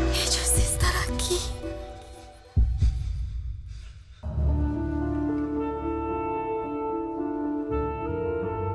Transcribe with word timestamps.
Ellos 0.00 0.52
están 0.58 0.92
aquí. 1.12 1.38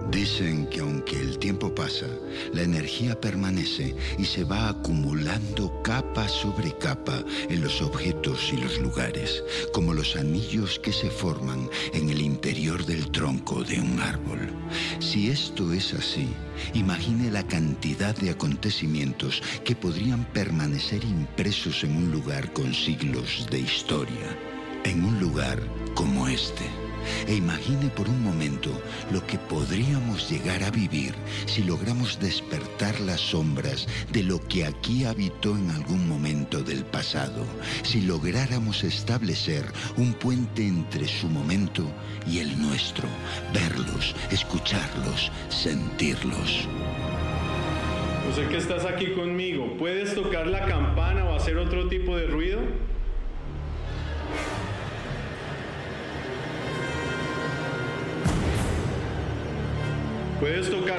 Dicen 0.09 0.67
que 0.67 0.81
aunque 1.09 1.25
el 1.25 1.39
tiempo 1.39 1.73
pasa, 1.73 2.05
la 2.53 2.61
energía 2.61 3.19
permanece 3.19 3.95
y 4.19 4.25
se 4.25 4.43
va 4.43 4.69
acumulando 4.69 5.81
capa 5.81 6.27
sobre 6.27 6.77
capa 6.77 7.23
en 7.49 7.61
los 7.61 7.81
objetos 7.81 8.51
y 8.53 8.57
los 8.57 8.79
lugares, 8.79 9.43
como 9.73 9.93
los 9.93 10.15
anillos 10.15 10.77
que 10.77 10.91
se 10.91 11.09
forman 11.09 11.67
en 11.93 12.09
el 12.09 12.21
interior 12.21 12.85
del 12.85 13.09
tronco 13.09 13.63
de 13.63 13.79
un 13.79 13.99
árbol. 13.99 14.53
Si 14.99 15.31
esto 15.31 15.73
es 15.73 15.95
así, 15.95 16.29
imagine 16.75 17.31
la 17.31 17.47
cantidad 17.47 18.15
de 18.15 18.29
acontecimientos 18.29 19.41
que 19.65 19.75
podrían 19.75 20.25
permanecer 20.25 21.03
impresos 21.03 21.83
en 21.83 21.95
un 21.95 22.11
lugar 22.11 22.53
con 22.53 22.71
siglos 22.71 23.47
de 23.49 23.61
historia, 23.61 24.37
en 24.83 25.03
un 25.03 25.19
lugar 25.19 25.59
como 25.95 26.27
este. 26.27 26.88
E 27.27 27.35
imagine 27.35 27.89
por 27.89 28.07
un 28.09 28.23
momento 28.23 28.71
lo 29.11 29.25
que 29.25 29.37
podríamos 29.37 30.29
llegar 30.29 30.63
a 30.63 30.71
vivir 30.71 31.13
si 31.45 31.63
logramos 31.63 32.19
despertar 32.19 32.99
las 33.01 33.19
sombras 33.19 33.87
de 34.11 34.23
lo 34.23 34.39
que 34.47 34.65
aquí 34.65 35.05
habitó 35.05 35.55
en 35.55 35.69
algún 35.71 36.07
momento 36.07 36.61
del 36.63 36.85
pasado, 36.85 37.45
si 37.83 38.01
lográramos 38.01 38.83
establecer 38.83 39.65
un 39.97 40.13
puente 40.13 40.65
entre 40.65 41.07
su 41.07 41.27
momento 41.27 41.83
y 42.27 42.39
el 42.39 42.61
nuestro, 42.61 43.07
verlos, 43.53 44.15
escucharlos, 44.31 45.31
sentirlos. 45.49 46.67
Yo 48.27 48.35
sé 48.35 48.47
que 48.47 48.57
estás 48.57 48.85
aquí 48.85 49.07
conmigo. 49.13 49.75
¿Puedes 49.77 50.13
tocar 50.13 50.45
la 50.47 50.65
campana 50.65 51.25
o 51.25 51.35
hacer 51.35 51.57
otro 51.57 51.87
tipo 51.87 52.15
de 52.15 52.27
ruido? 52.27 52.59
Puedes 60.39 60.69
tocar. 60.69 60.97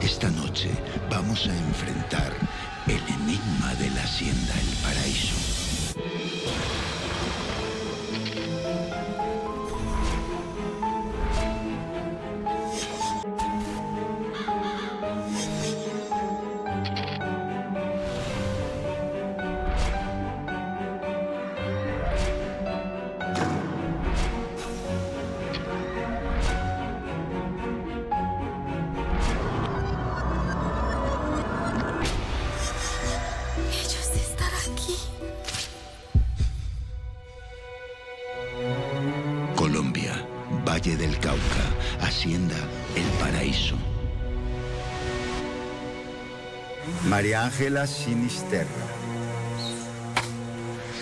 Esta 0.00 0.30
noche 0.30 0.70
vamos 1.08 1.46
a 1.46 1.56
enfrentar 1.56 2.32
el 2.88 3.00
enigma 3.14 3.72
de 3.76 3.90
la 3.90 4.02
hacienda 4.02 4.52
El 4.58 4.76
Paraíso. 4.82 6.71
Ángela 47.34 47.86
Sinisterra. 47.86 48.68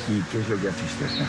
¿Y 0.08 0.20
qué 0.30 0.41
es 0.41 0.48
lo 0.48 0.60
que 0.60 0.68
hace 0.68 0.84
usted? 0.84 1.26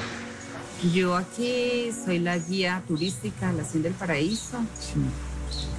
Yo 0.94 1.16
aquí 1.16 1.92
soy 2.06 2.20
la 2.20 2.38
guía 2.40 2.82
turística 2.88 3.52
de 3.52 3.58
la 3.58 3.64
Hacienda 3.64 3.90
del 3.90 3.98
Paraíso. 3.98 4.58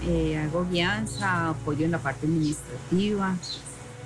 Eh, 0.07 0.39
hago 0.39 0.67
guianza, 0.71 1.49
apoyo 1.51 1.85
en 1.85 1.91
la 1.93 1.99
parte 1.99 2.27
administrativa 2.27 3.35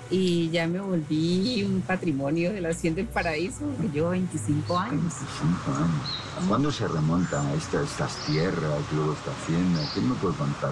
y 0.09 0.49
ya 0.51 0.67
me 0.69 0.79
volví 0.81 1.65
un 1.65 1.81
patrimonio 1.83 2.53
de 2.53 2.61
la 2.61 2.69
Hacienda 2.71 2.99
del 2.99 3.09
Paraíso 3.09 3.61
porque 3.77 3.89
llevo 3.93 4.11
25 4.11 4.79
años. 4.79 4.93
25 5.03 5.73
años. 5.77 6.49
¿Cuándo 6.49 6.71
se 6.73 6.87
remontan 6.89 7.47
a 7.47 7.55
esta- 7.55 7.83
estas 7.83 8.15
tierras, 8.27 8.81
luego 8.95 9.13
esta 9.15 9.33
hacienda? 9.33 9.81
¿Qué 9.95 10.01
me 10.01 10.15
puede 10.15 10.35
contar 10.37 10.71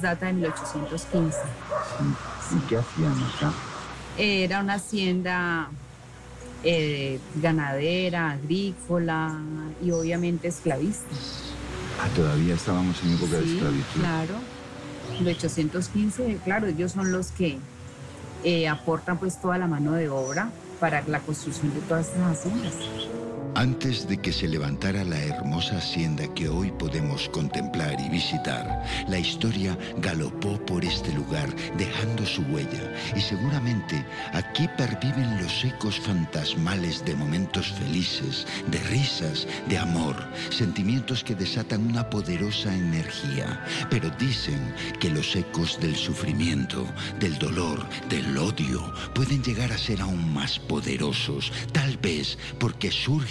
data 0.00 0.26
de 0.26 0.32
1815. 0.34 1.38
Sí. 1.38 2.04
¿Y 2.52 2.68
qué 2.68 2.76
hacían 2.76 3.12
acá? 3.12 3.52
Era 4.18 4.60
una 4.60 4.74
hacienda 4.74 5.70
eh, 6.62 7.18
ganadera, 7.36 8.32
agrícola 8.32 9.40
y 9.82 9.90
obviamente 9.92 10.48
esclavista. 10.48 11.14
Ah, 12.00 12.08
todavía 12.14 12.54
estábamos 12.54 13.02
en 13.02 13.14
época 13.14 13.38
de 13.38 13.54
esclavitud. 13.54 14.00
Claro. 14.00 14.34
1815, 15.20 16.38
claro, 16.44 16.66
ellos 16.66 16.92
son 16.92 17.12
los 17.12 17.28
que 17.28 17.58
eh, 18.44 18.68
aportan 18.68 19.18
pues 19.18 19.40
toda 19.40 19.58
la 19.58 19.66
mano 19.66 19.92
de 19.92 20.08
obra 20.08 20.50
para 20.78 21.02
la 21.06 21.20
construcción 21.20 21.74
de 21.74 21.80
todas 21.80 22.08
estas 22.08 22.38
haciendas. 22.38 22.74
Antes 23.56 24.08
de 24.08 24.16
que 24.16 24.32
se 24.32 24.48
levantara 24.48 25.04
la 25.04 25.20
hermosa 25.20 25.78
hacienda 25.78 26.26
que 26.34 26.48
hoy 26.48 26.70
podemos 26.70 27.28
contemplar 27.28 28.00
y 28.00 28.08
visitar, 28.08 28.84
la 29.08 29.18
historia 29.18 29.76
galopó 29.98 30.58
por 30.64 30.84
este 30.84 31.12
lugar 31.12 31.48
dejando 31.76 32.24
su 32.24 32.42
huella 32.42 32.92
y 33.14 33.20
seguramente 33.20 34.04
aquí 34.32 34.68
perviven 34.78 35.42
los 35.42 35.64
ecos 35.64 35.98
fantasmales 35.98 37.04
de 37.04 37.14
momentos 37.16 37.72
felices, 37.72 38.46
de 38.70 38.78
risas, 38.84 39.46
de 39.68 39.78
amor, 39.78 40.16
sentimientos 40.50 41.24
que 41.24 41.34
desatan 41.34 41.86
una 41.86 42.08
poderosa 42.08 42.74
energía. 42.74 43.64
Pero 43.90 44.10
dicen 44.18 44.74
que 45.00 45.10
los 45.10 45.34
ecos 45.34 45.78
del 45.80 45.96
sufrimiento, 45.96 46.86
del 47.18 47.38
dolor, 47.38 47.86
del 48.08 48.38
odio 48.38 48.92
pueden 49.14 49.42
llegar 49.42 49.72
a 49.72 49.78
ser 49.78 50.00
aún 50.00 50.32
más 50.32 50.58
poderosos, 50.58 51.52
tal 51.72 51.96
vez 51.98 52.38
porque 52.58 52.90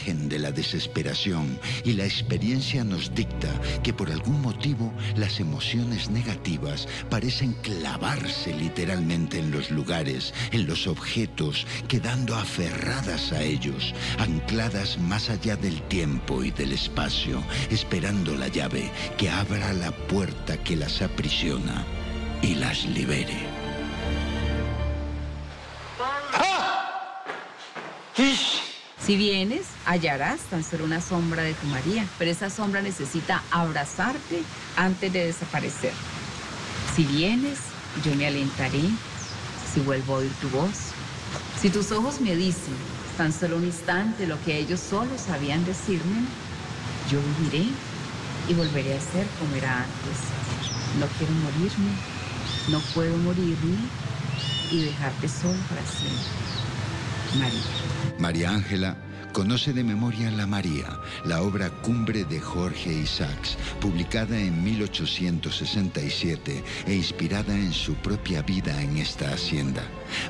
de 0.09 0.39
la 0.39 0.51
desesperación 0.51 1.59
y 1.83 1.93
la 1.93 2.03
experiencia 2.03 2.83
nos 2.83 3.13
dicta 3.13 3.49
que 3.83 3.93
por 3.93 4.11
algún 4.11 4.41
motivo 4.41 4.91
las 5.15 5.39
emociones 5.39 6.09
negativas 6.09 6.87
parecen 7.09 7.53
clavarse 7.61 8.53
literalmente 8.53 9.37
en 9.39 9.51
los 9.51 9.69
lugares, 9.69 10.33
en 10.51 10.65
los 10.65 10.87
objetos, 10.87 11.67
quedando 11.87 12.35
aferradas 12.35 13.31
a 13.31 13.43
ellos, 13.43 13.93
ancladas 14.17 14.97
más 14.97 15.29
allá 15.29 15.55
del 15.55 15.81
tiempo 15.83 16.43
y 16.43 16.51
del 16.51 16.71
espacio, 16.71 17.43
esperando 17.69 18.35
la 18.35 18.47
llave 18.47 18.91
que 19.17 19.29
abra 19.29 19.73
la 19.73 19.91
puerta 19.91 20.57
que 20.57 20.75
las 20.75 21.01
aprisiona 21.01 21.85
y 22.41 22.55
las 22.55 22.85
libere. 22.85 23.59
Si 29.09 29.17
vienes, 29.17 29.65
hallarás 29.87 30.39
tan 30.51 30.63
solo 30.63 30.85
una 30.85 31.01
sombra 31.01 31.41
de 31.41 31.55
tu 31.55 31.65
María, 31.65 32.05
pero 32.19 32.29
esa 32.29 32.51
sombra 32.51 32.83
necesita 32.83 33.43
abrazarte 33.49 34.43
antes 34.75 35.11
de 35.11 35.25
desaparecer. 35.25 35.93
Si 36.95 37.05
vienes, 37.05 37.57
yo 38.05 38.13
me 38.13 38.27
alentaré 38.27 38.83
si 39.73 39.79
vuelvo 39.79 40.13
a 40.13 40.17
oír 40.19 40.31
tu 40.39 40.47
voz. 40.49 40.91
Si 41.59 41.71
tus 41.71 41.91
ojos 41.91 42.21
me 42.21 42.35
dicen 42.35 42.75
tan 43.17 43.33
solo 43.33 43.57
un 43.57 43.65
instante 43.65 44.27
lo 44.27 44.39
que 44.43 44.59
ellos 44.59 44.79
solo 44.79 45.17
sabían 45.17 45.65
decirme, 45.65 46.21
yo 47.09 47.19
viviré 47.39 47.67
y 48.47 48.53
volveré 48.53 48.95
a 48.95 49.01
ser 49.01 49.25
como 49.39 49.55
era 49.55 49.75
antes. 49.75 50.19
No 50.99 51.07
quiero 51.17 51.33
morirme, 51.33 51.93
no 52.69 52.79
puedo 52.93 53.17
morirme 53.17 53.75
y 54.69 54.83
dejarte 54.83 55.27
solo 55.27 55.57
para 55.67 55.81
siempre. 55.83 56.48
María. 58.17 58.49
Ángela 58.49 58.97
conoce 59.33 59.73
de 59.73 59.83
memoria 59.83 60.31
La 60.31 60.47
María, 60.47 60.99
la 61.25 61.43
obra 61.43 61.69
cumbre 61.69 62.25
de 62.25 62.39
Jorge 62.39 62.91
Isaacs, 62.91 63.57
publicada 63.79 64.39
en 64.39 64.63
1867 64.63 66.63
e 66.87 66.93
inspirada 66.93 67.53
en 67.53 67.71
su 67.71 67.93
propia 67.95 68.41
vida 68.41 68.81
en 68.81 68.97
esta 68.97 69.31
hacienda. 69.31 69.83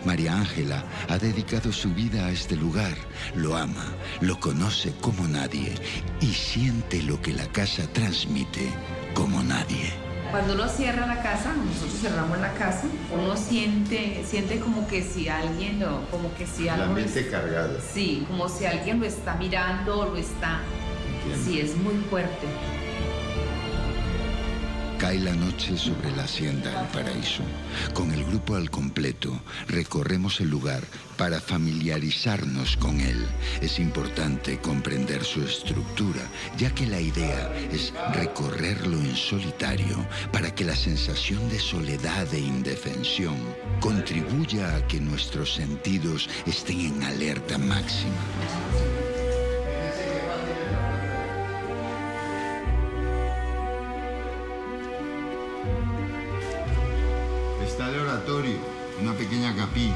María 0.05 0.37
Ángela 0.37 0.83
ha 1.07 1.17
dedicado 1.17 1.71
su 1.71 1.93
vida 1.93 2.25
a 2.25 2.31
este 2.31 2.55
lugar, 2.55 2.97
lo 3.35 3.55
ama, 3.55 3.85
lo 4.19 4.39
conoce 4.39 4.93
como 4.99 5.27
nadie 5.27 5.75
y 6.19 6.27
siente 6.27 7.01
lo 7.03 7.21
que 7.21 7.33
la 7.33 7.47
casa 7.51 7.87
transmite 7.93 8.67
como 9.13 9.41
nadie. 9.43 10.08
Cuando 10.31 10.53
uno 10.53 10.67
cierra 10.67 11.07
la 11.07 11.21
casa, 11.23 11.53
nosotros 11.53 11.99
cerramos 12.01 12.37
la 12.39 12.53
casa, 12.53 12.83
uno 13.11 13.35
siente, 13.35 14.23
siente 14.25 14.59
como 14.59 14.87
que 14.87 15.01
si 15.03 15.27
alguien 15.27 15.79
lo, 15.79 16.01
como 16.11 16.33
que 16.35 16.45
si 16.45 16.69
algo 16.69 16.85
lo 16.87 16.93
mente 16.93 17.27
cargada. 17.29 17.79
sí, 17.81 18.25
como 18.27 18.47
si 18.47 18.65
alguien 18.65 18.99
lo 18.99 19.05
está 19.07 19.35
mirando, 19.35 20.05
lo 20.05 20.17
está, 20.17 20.61
Entiendo. 21.23 21.43
sí, 21.45 21.59
es 21.59 21.75
muy 21.77 21.95
fuerte. 22.09 22.47
Cae 24.99 25.17
la 25.17 25.33
noche 25.33 25.77
sobre 25.77 26.11
la 26.11 26.23
hacienda 26.23 26.81
El 26.81 26.87
Paraíso. 26.89 27.41
Con 27.93 28.11
el 28.11 28.25
grupo 28.25 28.55
al 28.55 28.69
completo 28.69 29.31
recorremos 29.69 30.41
el 30.41 30.49
lugar 30.49 30.83
para 31.17 31.39
familiarizarnos 31.39 32.75
con 32.75 32.99
él. 32.99 33.25
Es 33.61 33.79
importante 33.79 34.59
comprender 34.59 35.23
su 35.23 35.41
estructura, 35.41 36.21
ya 36.57 36.75
que 36.75 36.85
la 36.85 36.99
idea 36.99 37.49
es 37.71 37.93
recorrerlo 38.13 38.97
en 38.99 39.15
solitario 39.15 40.05
para 40.33 40.53
que 40.53 40.65
la 40.65 40.75
sensación 40.75 41.47
de 41.47 41.59
soledad 41.59 42.27
e 42.33 42.39
indefensión 42.39 43.37
contribuya 43.79 44.75
a 44.75 44.85
que 44.85 44.99
nuestros 44.99 45.53
sentidos 45.53 46.29
estén 46.45 46.81
en 46.81 47.03
alerta 47.03 47.57
máxima. 47.57 48.98
Una 59.01 59.13
pequeña 59.13 59.55
capilla. 59.55 59.95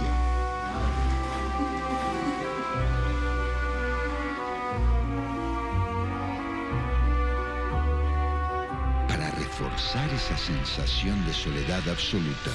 Para 9.08 9.30
reforzar 9.32 10.10
esa 10.10 10.36
sensación 10.36 11.24
de 11.28 11.34
soledad 11.34 11.88
absoluta, 11.88 12.50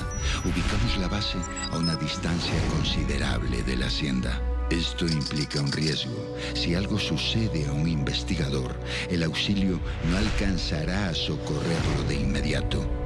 ubicamos 0.44 0.98
la 0.98 1.06
base 1.06 1.38
a 1.70 1.78
una 1.78 1.94
distancia 1.94 2.60
considerable 2.70 3.62
de 3.62 3.76
la 3.76 3.86
hacienda. 3.86 4.42
Esto 4.70 5.06
implica 5.06 5.60
un 5.60 5.70
riesgo. 5.70 6.36
Si 6.54 6.74
algo 6.74 6.98
sucede 6.98 7.68
a 7.68 7.72
un 7.72 7.88
investigador, 7.88 8.74
el 9.08 9.22
auxilio 9.22 9.78
no 10.10 10.16
alcanzará 10.16 11.08
a 11.10 11.14
socorrerlo 11.14 12.02
de 12.08 12.16
inmediato. 12.16 12.97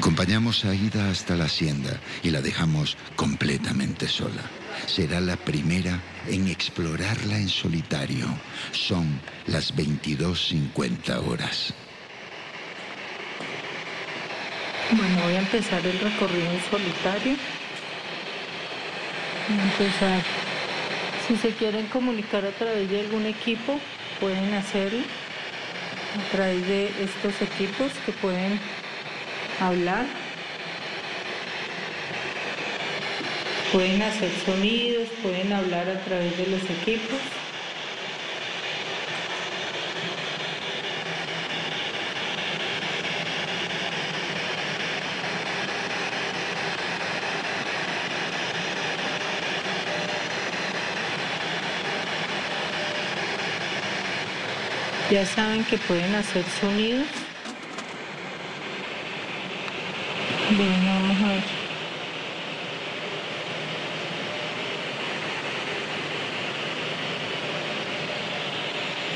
Acompañamos 0.00 0.64
a 0.64 0.74
Ida 0.74 1.10
hasta 1.10 1.36
la 1.36 1.44
hacienda 1.44 2.00
y 2.22 2.30
la 2.30 2.40
dejamos 2.40 2.96
completamente 3.16 4.08
sola. 4.08 4.40
Será 4.86 5.20
la 5.20 5.36
primera 5.36 6.00
en 6.26 6.48
explorarla 6.48 7.36
en 7.36 7.50
solitario. 7.50 8.24
Son 8.72 9.20
las 9.46 9.76
22.50 9.76 11.28
horas. 11.28 11.74
Bueno, 14.90 15.22
voy 15.22 15.34
a 15.34 15.40
empezar 15.40 15.86
el 15.86 16.00
recorrido 16.00 16.50
en 16.50 16.62
solitario. 16.70 17.36
Voy 19.50 19.58
a 19.58 19.62
empezar. 19.64 20.22
Si 21.28 21.36
se 21.36 21.50
quieren 21.50 21.86
comunicar 21.88 22.46
a 22.46 22.52
través 22.52 22.88
de 22.88 23.00
algún 23.00 23.26
equipo, 23.26 23.78
pueden 24.18 24.54
hacerlo. 24.54 25.02
A 26.18 26.32
través 26.32 26.66
de 26.66 26.86
estos 27.04 27.42
equipos 27.42 27.92
que 28.06 28.12
pueden 28.12 28.58
hablar. 29.60 30.06
Pueden 33.72 34.02
hacer 34.02 34.30
sonidos, 34.44 35.08
pueden 35.22 35.52
hablar 35.52 35.88
a 35.88 36.00
través 36.04 36.36
de 36.36 36.46
los 36.46 36.62
equipos. 36.64 37.18
Ya 55.10 55.26
saben 55.26 55.64
que 55.64 55.76
pueden 55.76 56.14
hacer 56.14 56.44
sonidos. 56.60 57.29
Bien, 60.56 60.84
vamos 60.84 61.22
a 61.22 61.28
ver. 61.28 61.42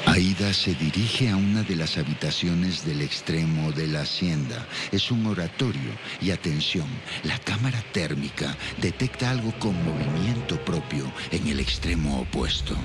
Aida 0.06 0.52
se 0.52 0.74
dirige 0.74 1.28
a 1.30 1.36
una 1.36 1.64
de 1.64 1.74
las 1.74 1.98
habitaciones 1.98 2.84
del 2.86 3.02
extremo 3.02 3.72
de 3.72 3.88
la 3.88 4.02
hacienda. 4.02 4.64
Es 4.92 5.10
un 5.10 5.26
oratorio 5.26 5.90
y 6.20 6.30
atención, 6.30 6.86
la 7.24 7.36
cámara 7.40 7.82
térmica 7.92 8.56
detecta 8.80 9.30
algo 9.30 9.52
con 9.58 9.74
movimiento 9.84 10.64
propio 10.64 11.10
en 11.32 11.48
el 11.48 11.58
extremo 11.58 12.20
opuesto. 12.20 12.76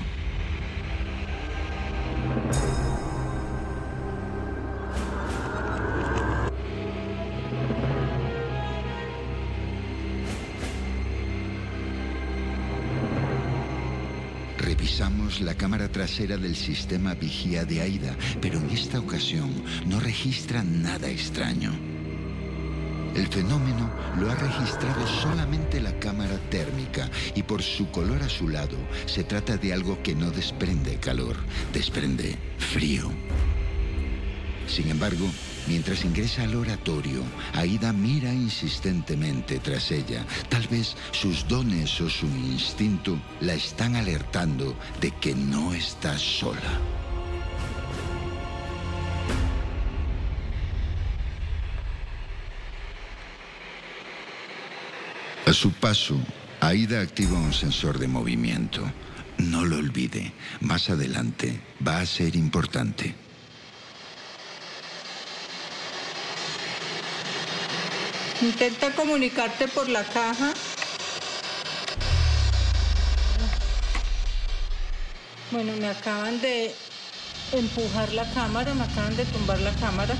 La 15.40 15.54
cámara 15.54 15.88
trasera 15.90 16.36
del 16.36 16.54
sistema 16.54 17.14
vigía 17.14 17.64
de 17.64 17.80
AIDA, 17.80 18.14
pero 18.42 18.58
en 18.58 18.68
esta 18.68 18.98
ocasión 18.98 19.50
no 19.86 19.98
registra 19.98 20.62
nada 20.62 21.08
extraño. 21.08 21.72
El 23.14 23.26
fenómeno 23.26 23.90
lo 24.18 24.30
ha 24.30 24.34
registrado 24.34 25.06
solamente 25.06 25.80
la 25.80 25.98
cámara 25.98 26.38
térmica 26.50 27.10
y 27.34 27.42
por 27.42 27.62
su 27.62 27.90
color 27.90 28.22
azulado 28.22 28.76
se 29.06 29.24
trata 29.24 29.56
de 29.56 29.72
algo 29.72 30.02
que 30.02 30.14
no 30.14 30.30
desprende 30.30 30.96
calor, 30.96 31.36
desprende 31.72 32.36
frío. 32.58 33.10
Sin 34.66 34.90
embargo, 34.90 35.26
mientras 35.70 36.04
ingresa 36.04 36.42
al 36.42 36.56
oratorio, 36.56 37.22
Aida 37.54 37.92
mira 37.92 38.34
insistentemente 38.34 39.60
tras 39.60 39.92
ella. 39.92 40.26
Tal 40.48 40.66
vez 40.66 40.96
sus 41.12 41.46
dones 41.46 42.00
o 42.00 42.10
su 42.10 42.26
instinto 42.26 43.16
la 43.40 43.54
están 43.54 43.94
alertando 43.94 44.74
de 45.00 45.12
que 45.12 45.32
no 45.32 45.72
está 45.72 46.18
sola. 46.18 46.72
A 55.46 55.52
su 55.52 55.70
paso, 55.70 56.16
Aida 56.60 57.00
activa 57.00 57.38
un 57.38 57.52
sensor 57.52 58.00
de 58.00 58.08
movimiento. 58.08 58.82
No 59.38 59.64
lo 59.64 59.76
olvide, 59.76 60.32
más 60.60 60.90
adelante 60.90 61.60
va 61.86 62.00
a 62.00 62.06
ser 62.06 62.34
importante. 62.34 63.19
Intenta 68.42 68.90
comunicarte 68.92 69.68
por 69.68 69.88
la 69.88 70.02
caja. 70.02 70.54
Bueno, 75.50 75.72
me 75.78 75.88
acaban 75.88 76.40
de 76.40 76.74
empujar 77.52 78.12
la 78.14 78.24
cámara, 78.32 78.72
me 78.72 78.84
acaban 78.84 79.14
de 79.16 79.26
tumbar 79.26 79.60
la 79.60 79.72
cámara. 79.72 80.14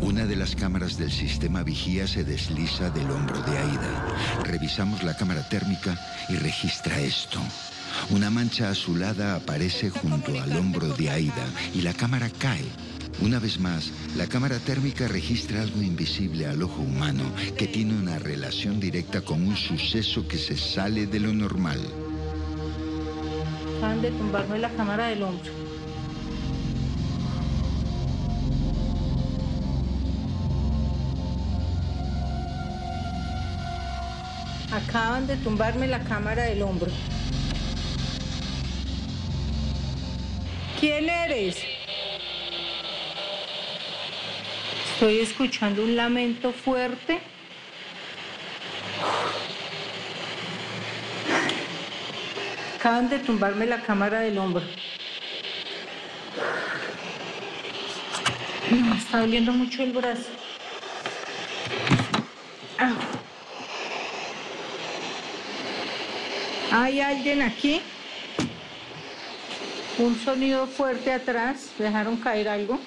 Una 0.00 0.24
de 0.24 0.36
las 0.36 0.56
cámaras 0.56 0.96
del 0.96 1.12
sistema 1.12 1.62
vigía 1.62 2.06
se 2.06 2.24
desliza 2.24 2.88
del 2.88 3.10
hombro 3.10 3.40
de 3.42 3.58
Aida. 3.58 4.06
Revisamos 4.44 5.02
la 5.02 5.14
cámara 5.14 5.46
térmica 5.48 5.98
y 6.30 6.36
registra 6.36 6.98
esto. 7.00 7.38
Una 8.10 8.30
mancha 8.30 8.70
azulada 8.70 9.36
aparece 9.36 9.90
junto 9.90 10.40
al 10.40 10.56
hombro 10.56 10.88
de 10.88 11.10
Aida 11.10 11.46
y 11.74 11.82
la 11.82 11.92
cámara 11.92 12.30
cae. 12.38 12.64
Una 13.20 13.38
vez 13.38 13.58
más, 13.60 13.92
la 14.16 14.26
cámara 14.26 14.58
térmica 14.58 15.06
registra 15.08 15.62
algo 15.62 15.80
invisible 15.80 16.46
al 16.46 16.62
ojo 16.62 16.82
humano 16.82 17.22
que 17.56 17.68
tiene 17.68 17.94
una 17.94 18.18
relación 18.18 18.80
directa 18.80 19.20
con 19.20 19.46
un 19.46 19.56
suceso 19.56 20.26
que 20.26 20.36
se 20.36 20.56
sale 20.56 21.06
de 21.06 21.20
lo 21.20 21.32
normal. 21.32 21.80
Acaban 23.78 24.02
de 24.02 24.10
tumbarme 24.10 24.58
la 24.58 24.70
cámara 24.70 25.06
del 25.08 25.22
hombro. 25.22 25.52
Acaban 34.72 35.26
de 35.26 35.36
tumbarme 35.36 35.86
la 35.86 36.02
cámara 36.02 36.42
del 36.44 36.62
hombro. 36.62 36.90
¿Quién 40.80 41.08
eres? 41.08 41.63
Estoy 45.04 45.20
escuchando 45.20 45.82
un 45.82 45.96
lamento 45.96 46.50
fuerte. 46.50 47.20
Acaban 52.78 53.10
de 53.10 53.18
tumbarme 53.18 53.66
la 53.66 53.82
cámara 53.82 54.20
del 54.20 54.38
hombro. 54.38 54.64
Me 58.70 58.96
está 58.96 59.20
doliendo 59.20 59.52
mucho 59.52 59.82
el 59.82 59.92
brazo. 59.92 60.30
Au. 62.78 62.94
¿Hay 66.72 67.00
alguien 67.02 67.42
aquí? 67.42 67.82
un 69.98 70.18
sonido 70.18 70.66
fuerte 70.66 71.12
atrás. 71.12 71.72
Dejaron 71.78 72.16
caer 72.16 72.48
algo. 72.48 72.80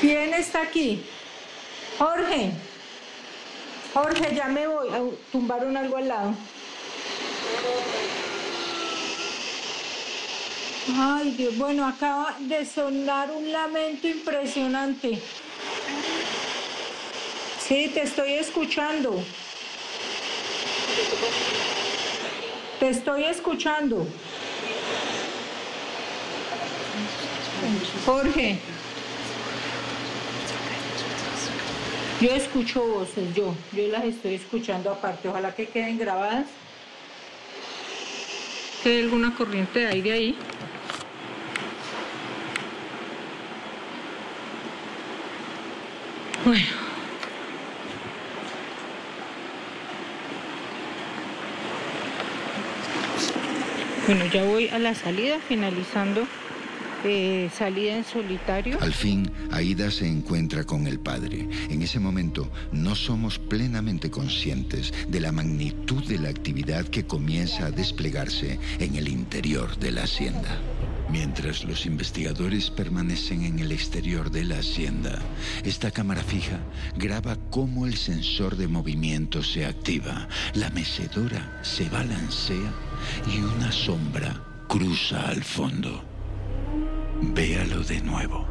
¿Quién 0.00 0.32
está 0.32 0.62
aquí? 0.62 1.04
Jorge. 1.98 2.52
Jorge, 3.92 4.34
ya 4.34 4.46
me 4.46 4.66
voy. 4.66 4.88
Tumbaron 5.32 5.76
algo 5.76 5.96
al 5.98 6.08
lado. 6.08 6.34
Ay, 10.98 11.32
Dios. 11.32 11.58
Bueno, 11.58 11.86
acaba 11.86 12.36
de 12.40 12.64
sonar 12.64 13.30
un 13.30 13.52
lamento 13.52 14.08
impresionante. 14.08 15.20
Sí, 17.66 17.90
te 17.92 18.02
estoy 18.02 18.34
escuchando. 18.34 19.22
Te 22.80 22.88
estoy 22.90 23.24
escuchando. 23.24 24.06
Jorge. 28.04 28.58
Yo 32.20 32.30
escucho 32.30 32.82
voces, 32.86 33.34
yo, 33.34 33.54
yo 33.72 33.88
las 33.88 34.04
estoy 34.04 34.34
escuchando 34.34 34.90
aparte, 34.90 35.28
ojalá 35.28 35.54
que 35.54 35.66
queden 35.66 35.98
grabadas. 35.98 36.46
Que 38.82 38.88
hay 38.90 39.02
alguna 39.02 39.34
corriente 39.34 39.80
de 39.80 39.86
aire 39.86 40.12
ahí. 40.12 40.38
Bueno. 46.44 46.66
Bueno, 54.06 54.24
ya 54.26 54.44
voy 54.44 54.68
a 54.68 54.78
la 54.78 54.94
salida, 54.94 55.38
finalizando 55.40 56.26
eh, 57.06 57.48
salida 57.56 57.96
en 57.96 58.04
solitario. 58.04 58.78
Al 58.80 58.92
fin, 58.92 59.30
Aida 59.52 59.90
se 59.90 60.08
encuentra 60.08 60.64
con 60.64 60.86
el 60.86 60.98
padre. 60.98 61.48
En 61.70 61.82
ese 61.82 62.00
momento, 62.00 62.50
no 62.72 62.94
somos 62.94 63.38
plenamente 63.38 64.10
conscientes 64.10 64.92
de 65.08 65.20
la 65.20 65.30
magnitud 65.30 66.04
de 66.04 66.18
la 66.18 66.28
actividad 66.28 66.84
que 66.86 67.06
comienza 67.06 67.66
a 67.66 67.70
desplegarse 67.70 68.58
en 68.80 68.96
el 68.96 69.08
interior 69.08 69.76
de 69.76 69.92
la 69.92 70.02
hacienda. 70.02 70.58
Mientras 71.08 71.64
los 71.64 71.86
investigadores 71.86 72.70
permanecen 72.70 73.44
en 73.44 73.60
el 73.60 73.70
exterior 73.70 74.30
de 74.30 74.44
la 74.44 74.58
hacienda, 74.58 75.20
esta 75.62 75.92
cámara 75.92 76.22
fija 76.22 76.58
graba 76.96 77.36
cómo 77.50 77.86
el 77.86 77.96
sensor 77.96 78.56
de 78.56 78.66
movimiento 78.66 79.44
se 79.44 79.64
activa, 79.64 80.28
la 80.54 80.70
mecedora 80.70 81.60
se 81.62 81.88
balancea 81.88 82.72
y 83.32 83.38
una 83.38 83.70
sombra 83.70 84.42
cruza 84.66 85.28
al 85.28 85.44
fondo. 85.44 86.15
Véalo 87.22 87.82
de 87.82 88.00
nuevo. 88.02 88.46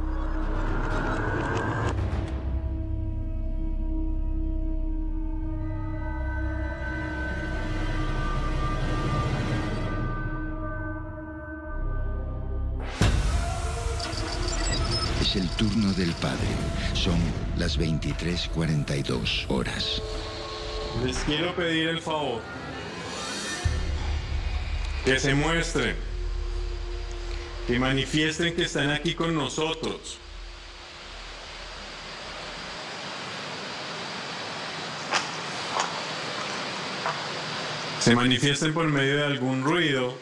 Es 15.21 15.35
el 15.35 15.47
turno 15.51 15.93
del 15.93 16.11
padre. 16.13 16.37
Son 16.93 17.19
las 17.57 17.77
23:42 17.77 19.45
horas. 19.49 20.01
Les 21.05 21.17
quiero 21.19 21.55
pedir 21.55 21.89
el 21.89 22.01
favor 22.01 22.41
que 25.03 25.19
se 25.19 25.35
muestren, 25.35 25.95
que 27.67 27.79
manifiesten 27.79 28.55
que 28.55 28.63
están 28.63 28.91
aquí 28.91 29.15
con 29.15 29.33
nosotros. 29.33 30.19
Se 37.99 38.15
manifiesten 38.15 38.71
por 38.71 38.85
medio 38.85 39.17
de 39.17 39.25
algún 39.25 39.63
ruido. 39.63 40.15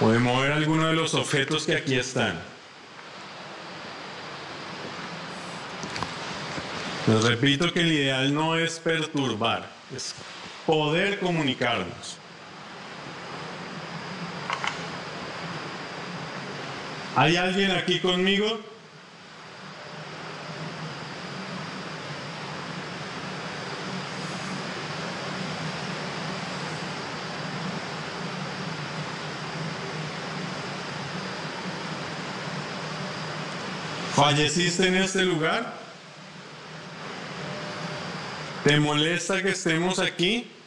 O 0.00 0.10
de 0.10 0.18
mover 0.18 0.52
alguno 0.52 0.86
de 0.86 0.94
los 0.94 1.12
objetos 1.12 1.66
que 1.66 1.74
aquí 1.74 1.96
están. 1.96 2.40
Les 7.08 7.24
repito 7.24 7.70
que 7.72 7.80
el 7.80 7.92
ideal 7.92 8.32
no 8.32 8.56
es 8.56 8.78
perturbar, 8.78 9.70
es 9.94 10.14
poder 10.68 11.18
comunicarnos. 11.18 12.18
¿Hay 17.16 17.38
alguien 17.38 17.70
aquí 17.70 18.00
conmigo? 18.00 18.60
¿Falleciste 34.14 34.88
en 34.88 34.96
este 34.96 35.22
lugar? 35.22 35.78
¿Te 38.64 38.78
molesta 38.78 39.42
que 39.42 39.52
estemos 39.52 39.98
aquí? 39.98 40.57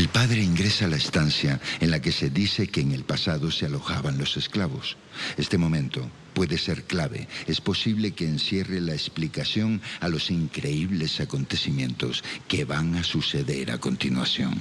El 0.00 0.08
padre 0.08 0.42
ingresa 0.42 0.86
a 0.86 0.88
la 0.88 0.96
estancia 0.96 1.60
en 1.78 1.90
la 1.90 2.00
que 2.00 2.10
se 2.10 2.30
dice 2.30 2.68
que 2.68 2.80
en 2.80 2.92
el 2.92 3.04
pasado 3.04 3.50
se 3.50 3.66
alojaban 3.66 4.16
los 4.16 4.38
esclavos. 4.38 4.96
Este 5.36 5.58
momento 5.58 6.10
puede 6.32 6.56
ser 6.56 6.84
clave. 6.84 7.28
Es 7.46 7.60
posible 7.60 8.12
que 8.12 8.24
encierre 8.24 8.80
la 8.80 8.94
explicación 8.94 9.82
a 10.00 10.08
los 10.08 10.30
increíbles 10.30 11.20
acontecimientos 11.20 12.24
que 12.48 12.64
van 12.64 12.94
a 12.94 13.04
suceder 13.04 13.72
a 13.72 13.76
continuación. 13.76 14.58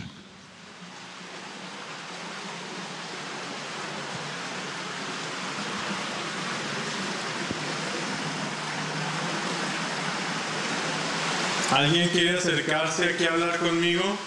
¿Alguien 11.71 12.09
quiere 12.09 12.37
acercarse 12.37 13.13
aquí 13.13 13.23
a 13.23 13.31
hablar 13.31 13.57
conmigo? 13.59 14.19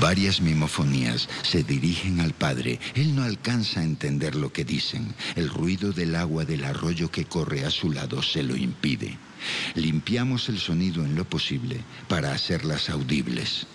Varias 0.00 0.40
mimofonías 0.40 1.28
se 1.42 1.62
dirigen 1.62 2.20
al 2.20 2.32
padre. 2.32 2.80
Él 2.94 3.14
no 3.14 3.22
alcanza 3.22 3.80
a 3.80 3.84
entender 3.84 4.34
lo 4.34 4.50
que 4.50 4.64
dicen. 4.64 5.14
El 5.36 5.50
ruido 5.50 5.92
del 5.92 6.16
agua 6.16 6.46
del 6.46 6.64
arroyo 6.64 7.10
que 7.10 7.26
corre 7.26 7.66
a 7.66 7.70
su 7.70 7.92
lado 7.92 8.22
se 8.22 8.42
lo 8.42 8.56
impide. 8.56 9.18
Limpiamos 9.74 10.48
el 10.48 10.58
sonido 10.58 11.04
en 11.04 11.16
lo 11.16 11.24
posible 11.24 11.80
para 12.08 12.32
hacerlas 12.32 12.88
audibles. 12.88 13.66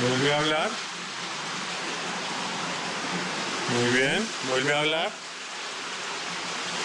Vuelve 0.00 0.32
a 0.32 0.38
hablar. 0.38 0.70
Muy 3.72 3.98
bien, 3.98 4.28
vuelve 4.48 4.74
a 4.74 4.80
hablar. 4.80 5.10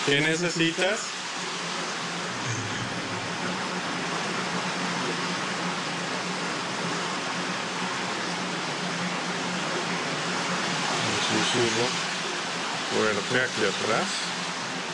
¿Qué 0.06 0.22
necesitas? 0.22 1.00
Un 11.06 11.18
susurro 11.28 11.88
fuerte 12.90 13.44
aquí 13.44 13.66
atrás. 13.66 14.39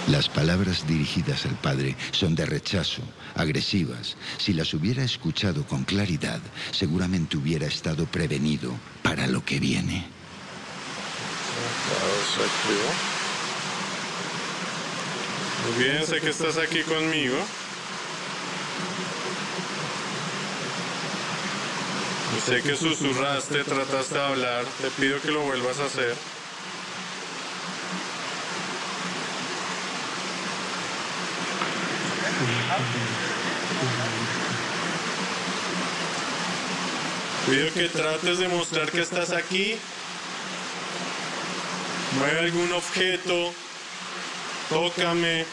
Las 0.07 0.29
palabras 0.29 0.85
dirigidas 0.88 1.45
al 1.45 1.55
padre 1.55 1.95
son 2.12 2.35
de 2.35 2.45
rechazo, 2.45 3.01
agresivas. 3.33 4.15
Si 4.38 4.53
las 4.53 4.71
hubiera 4.75 5.03
escuchado 5.03 5.65
con 5.65 5.83
claridad, 5.83 6.39
seguramente 6.71 7.38
hubiera 7.38 7.65
estado 7.65 8.05
prevenido 8.05 8.71
para 9.01 9.25
lo 9.25 9.43
que 9.43 9.59
viene. 9.59 10.05
Muy 15.65 15.83
bien, 15.83 16.05
sé 16.05 16.21
que 16.21 16.29
estás 16.29 16.57
aquí 16.59 16.83
conmigo. 16.83 17.38
Sé 22.45 22.62
que 22.62 22.75
susurraste, 22.75 23.63
trataste 23.63 24.13
de 24.13 24.21
hablar. 24.24 24.65
Te 24.79 24.91
pido 25.01 25.19
que 25.19 25.31
lo 25.31 25.41
vuelvas 25.41 25.79
a 25.79 25.85
hacer. 25.85 26.15
Pido 37.48 37.74
que 37.74 37.89
trates 37.89 38.39
de 38.39 38.48
mostrar 38.48 38.91
que 38.91 39.01
estás 39.01 39.32
aquí. 39.32 39.77
Mueve 42.17 42.39
algún 42.39 42.74
objeto. 42.74 43.53
Tócame. 44.70 45.46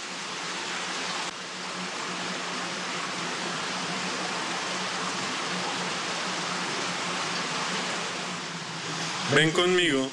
Ven 9.35 9.51
conmigo. 9.51 10.11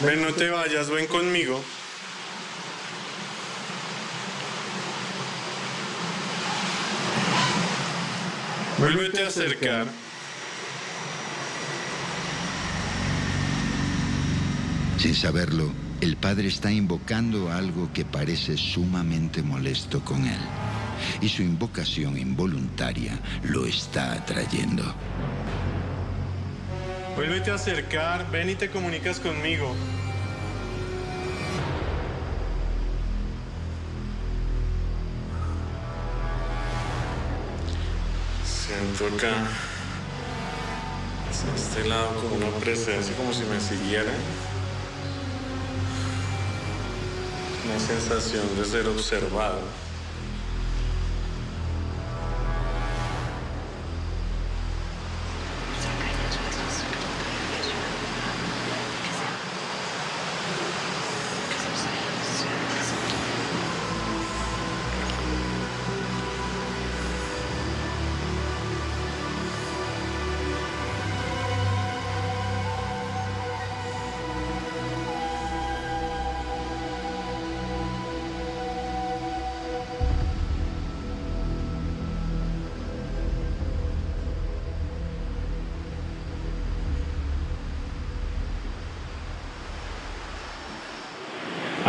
Ven, 0.00 0.22
no 0.22 0.32
te 0.32 0.48
vayas, 0.50 0.88
ven 0.88 1.06
conmigo. 1.06 1.62
Vuélvete 8.80 9.22
a 9.22 9.26
acercar. 9.26 9.86
Sin 14.96 15.14
saberlo, 15.14 15.70
el 16.00 16.16
padre 16.16 16.48
está 16.48 16.72
invocando 16.72 17.52
algo 17.52 17.92
que 17.92 18.06
parece 18.06 18.56
sumamente 18.56 19.42
molesto 19.42 20.02
con 20.02 20.26
él. 20.26 20.40
Y 21.20 21.28
su 21.28 21.42
invocación 21.42 22.16
involuntaria 22.16 23.20
lo 23.42 23.66
está 23.66 24.14
atrayendo. 24.14 24.94
Vuélvete 27.16 27.50
a 27.50 27.56
acercar, 27.56 28.30
ven 28.30 28.48
y 28.48 28.54
te 28.54 28.70
comunicas 28.70 29.20
conmigo. 29.20 29.76
Siento 39.00 39.16
acá, 39.16 39.32
hacia 41.30 41.54
este 41.54 41.88
lado, 41.88 42.20
como 42.20 42.36
una 42.36 42.54
presencia, 42.58 43.16
como 43.16 43.32
si 43.32 43.44
me 43.44 43.58
siguiera. 43.58 44.12
Una 47.64 47.80
sensación 47.80 48.44
de 48.58 48.64
ser 48.66 48.86
observado. 48.88 49.60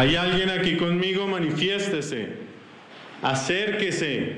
¿Hay 0.01 0.15
alguien 0.15 0.49
aquí 0.49 0.77
conmigo? 0.77 1.27
Manifiéstese. 1.27 2.29
Acérquese. 3.21 4.37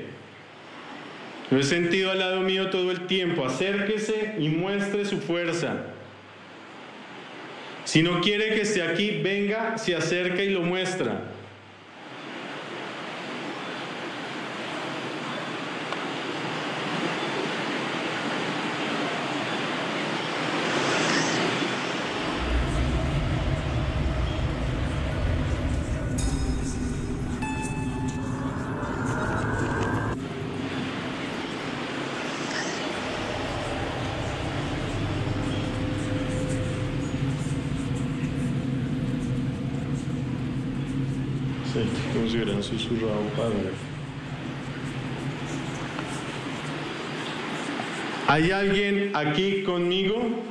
Lo 1.49 1.57
he 1.57 1.63
sentido 1.63 2.11
al 2.11 2.19
lado 2.19 2.41
mío 2.41 2.69
todo 2.69 2.91
el 2.91 3.07
tiempo. 3.07 3.45
Acérquese 3.45 4.35
y 4.39 4.49
muestre 4.49 5.05
su 5.05 5.21
fuerza. 5.21 5.85
Si 7.85 8.03
no 8.03 8.19
quiere 8.19 8.55
que 8.55 8.63
esté 8.63 8.83
aquí, 8.83 9.21
venga, 9.23 9.77
se 9.77 9.95
acerca 9.95 10.43
y 10.43 10.49
lo 10.49 10.63
muestra. 10.63 11.31
Sí, 41.73 41.79
hubieran 42.63 42.79
susurrado 42.79 43.21
padre. 43.35 43.71
¿Hay 48.27 48.51
alguien 48.51 49.11
aquí 49.15 49.63
conmigo? 49.63 50.43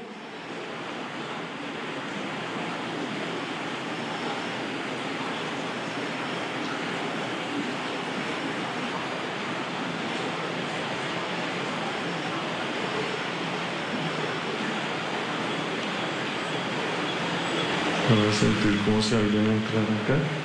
Voy 18.10 18.28
a 18.28 18.32
sentir 18.32 18.78
como 18.84 19.00
si 19.00 19.14
alguien 19.14 19.46
entrara 19.46 19.86
acá. 20.04 20.41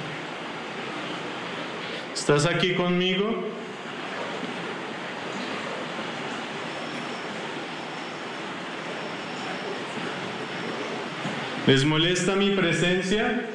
¿Estás 2.27 2.45
aquí 2.45 2.75
conmigo? 2.75 3.41
¿Les 11.67 11.85
molesta 11.85 12.35
mi 12.35 12.49
presencia? 12.49 13.45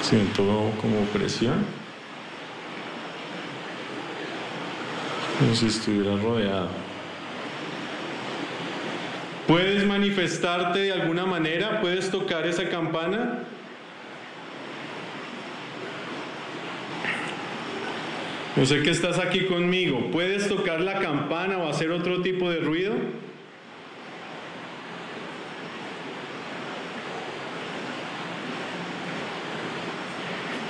Siento 0.00 0.72
como 0.80 1.04
presión. 1.12 1.66
Como 5.38 5.54
si 5.54 5.66
estuviera 5.66 6.16
rodeado. 6.16 6.70
¿Puedes 9.46 9.84
manifestarte 9.84 10.78
de 10.78 10.92
alguna 10.94 11.26
manera? 11.26 11.82
¿Puedes 11.82 12.10
tocar 12.10 12.46
esa 12.46 12.70
campana? 12.70 13.51
Yo 18.54 18.66
sé 18.66 18.82
que 18.82 18.90
estás 18.90 19.18
aquí 19.18 19.46
conmigo. 19.46 20.10
¿Puedes 20.10 20.46
tocar 20.46 20.80
la 20.80 21.00
campana 21.00 21.56
o 21.56 21.68
hacer 21.68 21.90
otro 21.90 22.20
tipo 22.20 22.50
de 22.50 22.60
ruido? 22.60 22.92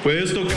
Puedes 0.05 0.33
tocar. 0.33 0.57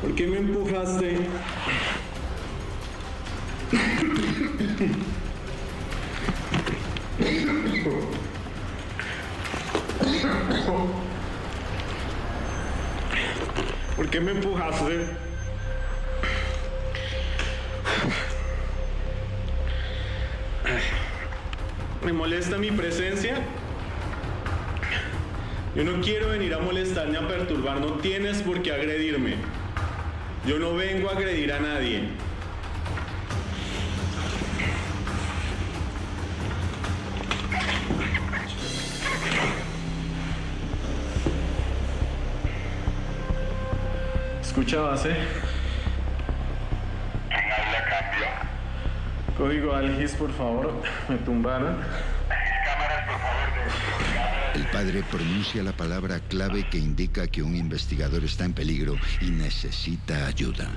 ¿Por 0.00 0.14
qué 0.14 0.26
me 0.28 0.38
empujaste? 0.38 1.18
¿Por 14.14 14.22
qué 14.22 14.26
me 14.26 14.38
empujaste? 14.38 15.06
¿Me 22.04 22.12
molesta 22.12 22.56
mi 22.56 22.70
presencia? 22.70 23.38
Yo 25.74 25.82
no 25.82 26.00
quiero 26.00 26.28
venir 26.28 26.54
a 26.54 26.60
molestar 26.60 27.08
ni 27.08 27.16
a 27.16 27.26
perturbar, 27.26 27.80
no 27.80 27.94
tienes 27.94 28.40
por 28.42 28.62
qué 28.62 28.70
agredirme. 28.70 29.34
Yo 30.46 30.60
no 30.60 30.76
vengo 30.76 31.08
a 31.08 31.14
agredir 31.14 31.52
a 31.52 31.58
nadie. 31.58 32.02
Base. 44.82 45.14
¿Quién 47.28 47.52
habla 47.52 47.84
cambio? 47.88 48.26
Código 49.36 49.74
Algis, 49.74 50.12
por 50.12 50.32
favor. 50.32 50.82
Me 51.08 51.16
tumbaron. 51.18 51.76
Cámaras, 52.64 53.06
por 53.06 53.20
favor, 53.20 54.52
de... 54.54 54.60
El 54.60 54.66
padre 54.68 55.04
pronuncia 55.10 55.62
la 55.62 55.72
palabra 55.72 56.20
clave 56.20 56.68
que 56.68 56.78
indica 56.78 57.26
que 57.28 57.42
un 57.42 57.54
investigador 57.56 58.24
está 58.24 58.44
en 58.44 58.52
peligro 58.52 58.96
y 59.20 59.30
necesita 59.30 60.26
ayuda. 60.26 60.68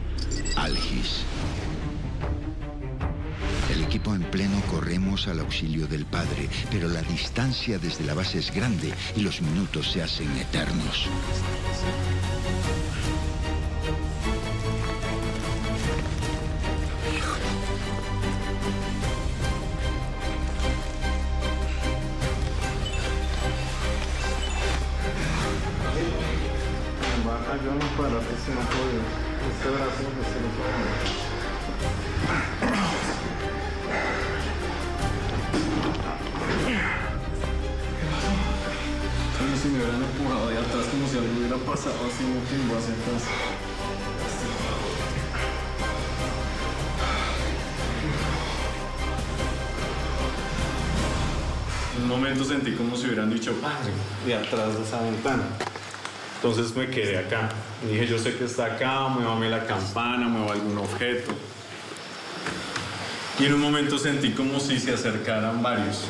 Algis. 0.55 1.23
El 3.73 3.83
equipo 3.83 4.15
en 4.15 4.23
pleno 4.23 4.61
corremos 4.69 5.27
al 5.27 5.39
auxilio 5.39 5.87
del 5.87 6.05
padre, 6.05 6.49
pero 6.71 6.87
la 6.87 7.01
distancia 7.01 7.79
desde 7.79 8.05
la 8.05 8.13
base 8.13 8.39
es 8.39 8.53
grande 8.53 8.93
y 9.15 9.21
los 9.21 9.41
minutos 9.41 9.91
se 9.91 10.03
hacen 10.03 10.29
eternos. 10.37 11.07
Momento 52.17 52.43
sentí 52.43 52.71
como 52.71 52.95
si 52.95 53.05
hubieran 53.05 53.29
dicho 53.29 53.53
padre 53.61 53.91
de 54.25 54.33
atrás 54.33 54.75
de 54.75 54.83
esa 54.83 55.01
ventana. 55.01 55.43
Entonces 56.37 56.75
me 56.75 56.89
quedé 56.89 57.17
acá. 57.17 57.49
Dije, 57.87 58.07
yo 58.07 58.17
sé 58.17 58.35
que 58.35 58.45
está 58.45 58.65
acá, 58.65 59.07
muévame 59.07 59.49
la 59.49 59.65
campana, 59.65 60.27
mueva 60.27 60.53
algún 60.53 60.77
objeto. 60.77 61.31
Y 63.39 63.45
en 63.45 63.53
un 63.53 63.61
momento 63.61 63.97
sentí 63.99 64.31
como 64.31 64.59
si 64.59 64.79
se 64.79 64.93
acercaran 64.93 65.61
varios. 65.61 66.05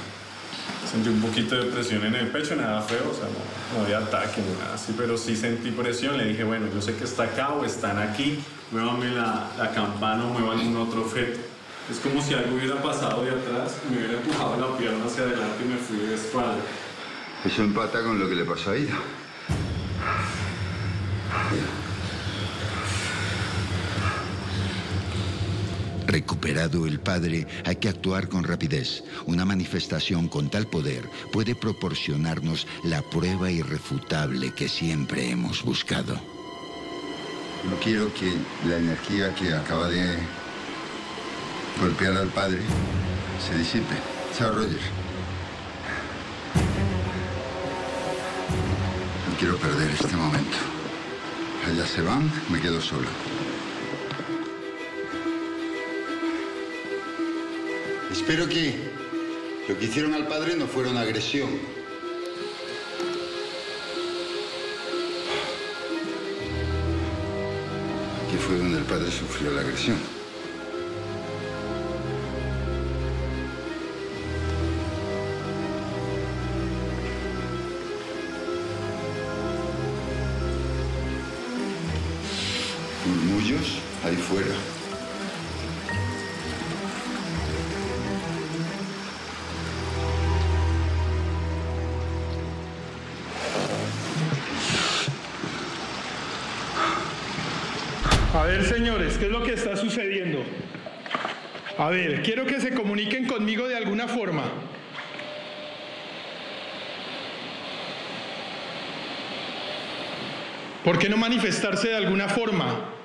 Sentí 0.90 1.10
un 1.10 1.22
poquito 1.22 1.56
de 1.56 1.70
presión 1.70 2.06
en 2.06 2.16
el 2.16 2.28
pecho, 2.28 2.56
nada 2.56 2.82
feo, 2.82 3.12
o 3.12 3.14
sea, 3.14 3.26
no, 3.26 3.78
no 3.78 3.84
había 3.84 3.98
ataque 3.98 4.42
ni 4.42 4.58
nada 4.58 4.76
así, 4.76 4.94
pero 4.98 5.18
sí 5.18 5.36
sentí 5.36 5.72
presión. 5.72 6.18
Le 6.18 6.26
dije, 6.26 6.46
bueno, 6.46 6.68
yo 6.74 6.82
sé 6.82 6.96
que 6.96 7.04
está 7.04 7.24
acá 7.24 7.50
o 7.50 7.66
están 7.66 8.00
aquí, 8.00 8.40
muévame 8.72 9.10
la, 9.12 9.50
la 9.58 9.72
campana 9.72 10.24
o 10.24 10.30
mueva 10.30 10.54
algún 10.54 10.78
otro 10.78 11.02
objeto. 11.02 11.40
Es 11.90 12.00
como 12.00 12.22
si 12.22 12.34
algo 12.34 12.56
hubiera 12.58 12.82
pasado 12.82 13.24
de 13.24 13.32
atrás, 13.32 13.78
me 13.90 13.98
hubiera 13.98 14.16
empujado 14.16 14.60
la 14.60 14.78
pierna 14.78 15.06
hacia 15.06 15.24
adelante 15.24 15.64
y 15.64 15.68
me 15.70 15.78
fui 15.78 15.98
de 15.98 16.16
espalda. 16.16 16.60
Eso 17.46 17.64
empata 17.64 18.04
con 18.04 18.20
lo 18.20 18.28
que 18.28 18.36
le 18.36 18.44
pasó 18.44 18.72
a 18.72 18.76
ella. 18.76 18.98
Recuperado 26.08 26.88
el 26.88 27.00
padre, 27.00 27.48
hay 27.64 27.78
que 27.78 27.88
actuar 27.88 28.28
con 28.28 28.44
rapidez. 28.44 29.04
Una 29.26 29.46
manifestación 29.46 30.28
con 30.28 30.50
tal 30.50 30.68
poder 30.68 31.10
puede 31.32 31.56
proporcionarnos 31.56 32.68
la 32.84 33.02
prueba 33.02 33.50
irrefutable 33.50 34.54
que 34.54 34.68
siempre 34.68 35.30
hemos 35.30 35.64
buscado. 35.64 36.16
No 37.70 37.78
quiero 37.82 38.14
que 38.14 38.34
la 38.68 38.78
energía 38.78 39.34
que 39.36 39.54
acaba 39.54 39.90
de 39.90 40.18
golpear 41.80 42.18
al 42.18 42.28
padre 42.30 42.60
se 43.46 43.58
disipe. 43.58 43.96
Chao, 44.38 44.52
Roger. 44.52 44.80
No 49.30 49.38
quiero 49.40 49.58
perder 49.58 49.92
este 49.92 50.16
momento. 50.16 50.58
Allá 51.68 51.86
se 51.86 52.02
van, 52.02 52.32
me 52.50 52.60
quedo 52.60 52.82
solo. 52.82 53.08
Espero 58.12 58.48
que 58.48 58.76
lo 59.68 59.78
que 59.78 59.86
hicieron 59.86 60.14
al 60.14 60.28
padre 60.28 60.56
no 60.56 60.66
fuera 60.66 60.90
una 60.90 61.02
agresión. 61.02 61.50
Aquí 68.26 68.38
fue 68.38 68.58
donde 68.58 68.80
el 68.80 68.86
padre 68.86 69.12
sufrió 69.12 69.52
la 69.52 69.62
agresión. 69.62 70.17
Fuera. 84.28 84.56
A 98.34 98.44
ver, 98.44 98.66
señores, 98.66 99.18
¿qué 99.18 99.26
es 99.26 99.32
lo 99.32 99.44
que 99.44 99.54
está 99.54 99.76
sucediendo? 99.76 100.44
A 101.78 101.90
ver, 101.90 102.22
quiero 102.22 102.46
que 102.46 102.60
se 102.60 102.74
comuniquen 102.74 103.26
conmigo 103.26 103.68
de 103.68 103.78
alguna 103.78 104.08
forma. 104.08 104.44
¿Por 110.84 111.00
qué 111.00 111.10
no 111.10 111.18
manifestarse 111.18 111.90
de 111.90 111.98
alguna 111.98 112.28
forma? 112.30 112.97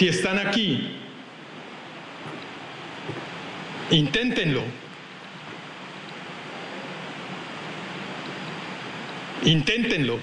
Si 0.00 0.08
están 0.08 0.38
aquí, 0.38 0.96
inténtenlo. 3.90 4.62
Inténtenlo. 9.44 10.18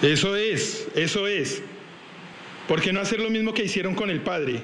Eso 0.00 0.34
es, 0.34 0.88
eso 0.94 1.28
es. 1.28 1.62
¿Por 2.66 2.80
qué 2.80 2.94
no 2.94 3.02
hacer 3.02 3.20
lo 3.20 3.28
mismo 3.28 3.52
que 3.52 3.64
hicieron 3.64 3.94
con 3.94 4.08
el 4.08 4.22
Padre? 4.22 4.62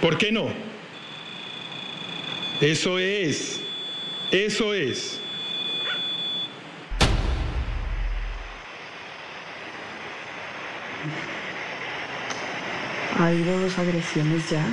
¿Por 0.00 0.18
qué 0.18 0.32
no? 0.32 0.48
Eso 2.60 2.98
es, 2.98 3.60
eso 4.32 4.74
es. 4.74 5.21
Ha 13.22 13.26
habido 13.26 13.56
dos 13.56 13.78
agresiones 13.78 14.50
ya, 14.50 14.66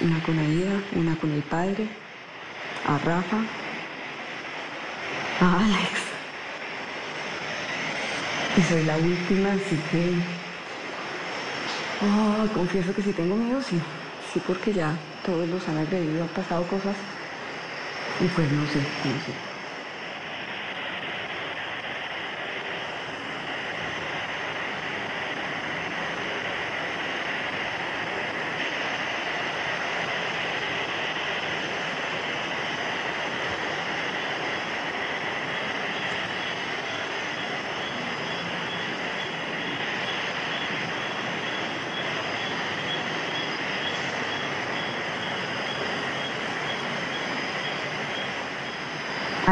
una 0.00 0.22
con 0.22 0.38
Aida, 0.38 0.80
una 0.94 1.16
con 1.16 1.32
el 1.32 1.42
padre, 1.42 1.88
a 2.86 2.98
Rafa, 2.98 3.38
a 5.40 5.58
Alex. 5.64 5.90
Y 8.56 8.62
soy 8.62 8.84
la 8.84 8.96
última, 8.96 9.54
así 9.54 9.76
que... 9.90 10.12
Oh, 12.00 12.46
confieso 12.54 12.94
que 12.94 13.02
sí 13.02 13.12
tengo 13.12 13.34
miedo, 13.34 13.60
sí. 13.60 13.80
Sí, 14.32 14.40
porque 14.46 14.72
ya 14.72 14.96
todos 15.26 15.48
los 15.48 15.68
han 15.68 15.78
agredido, 15.78 16.22
han 16.22 16.28
pasado 16.28 16.62
cosas. 16.68 16.94
Y 18.20 18.28
pues 18.28 18.48
no 18.52 18.64
sé, 18.68 18.78
no 18.78 19.18
sé. 19.26 19.53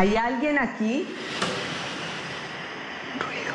¿Hay 0.02 0.16
alguien 0.16 0.58
aquí? 0.58 1.06
Ruido. 3.20 3.54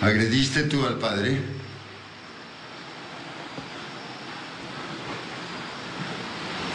¿Agrediste 0.00 0.62
tú 0.62 0.86
al 0.86 0.96
padre? 0.96 1.57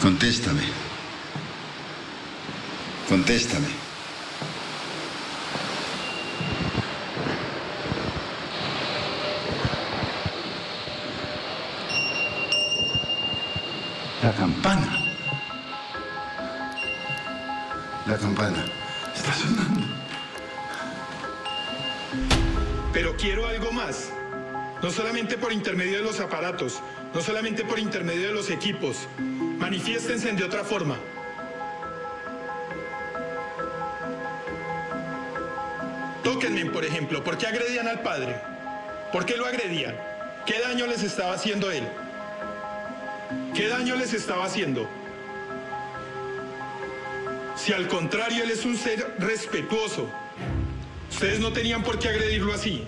Contéstame. 0.04 0.60
Contéstame. 3.08 3.68
La 14.22 14.32
campana. 14.32 14.98
La 18.06 18.18
campana. 18.18 18.62
Está 19.16 19.32
sonando. 19.32 19.86
Pero 22.92 23.16
quiero 23.16 23.46
algo 23.46 23.72
más. 23.72 24.12
No 24.82 24.90
solamente 24.90 25.38
por 25.38 25.50
intermedio 25.50 25.96
de 25.96 26.04
los 26.04 26.20
aparatos, 26.20 26.82
no 27.14 27.22
solamente 27.22 27.64
por 27.64 27.78
intermedio 27.78 28.28
de 28.28 28.34
los 28.34 28.50
equipos. 28.50 29.08
Manifiéstense 29.64 30.30
de 30.30 30.44
otra 30.44 30.62
forma. 30.62 30.98
Tóquenme, 36.22 36.66
por 36.66 36.84
ejemplo, 36.84 37.24
¿por 37.24 37.38
qué 37.38 37.46
agredían 37.46 37.88
al 37.88 38.02
padre? 38.02 38.36
¿Por 39.10 39.24
qué 39.24 39.38
lo 39.38 39.46
agredían? 39.46 39.96
¿Qué 40.44 40.60
daño 40.60 40.86
les 40.86 41.02
estaba 41.02 41.32
haciendo 41.32 41.70
él? 41.70 41.82
¿Qué 43.54 43.68
daño 43.68 43.96
les 43.96 44.12
estaba 44.12 44.44
haciendo? 44.44 44.86
Si 47.56 47.72
al 47.72 47.88
contrario 47.88 48.44
él 48.44 48.50
es 48.50 48.66
un 48.66 48.76
ser 48.76 49.14
respetuoso, 49.18 50.10
ustedes 51.10 51.40
no 51.40 51.54
tenían 51.54 51.82
por 51.82 51.98
qué 51.98 52.08
agredirlo 52.08 52.52
así. 52.52 52.84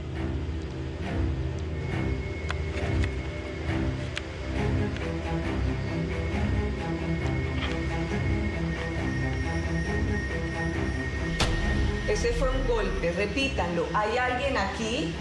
¿Hay 13.94 14.18
alguien 14.18 14.56
aquí? 14.58 15.14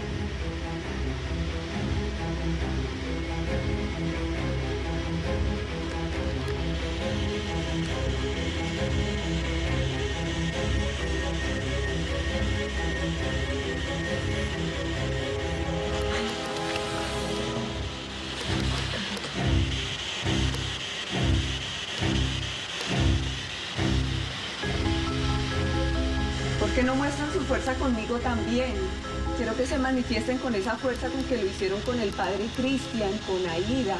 ¿Por 26.76 26.84
qué 26.84 26.90
no 26.90 26.96
muestran 26.96 27.32
su 27.32 27.40
fuerza 27.40 27.72
conmigo 27.76 28.18
también? 28.18 28.74
Quiero 29.38 29.56
que 29.56 29.64
se 29.64 29.78
manifiesten 29.78 30.36
con 30.36 30.54
esa 30.54 30.76
fuerza 30.76 31.08
con 31.08 31.24
que 31.24 31.38
lo 31.38 31.46
hicieron 31.46 31.80
con 31.80 31.98
el 31.98 32.10
padre 32.10 32.50
Cristian, 32.54 33.12
con 33.26 33.48
Aida, 33.48 33.96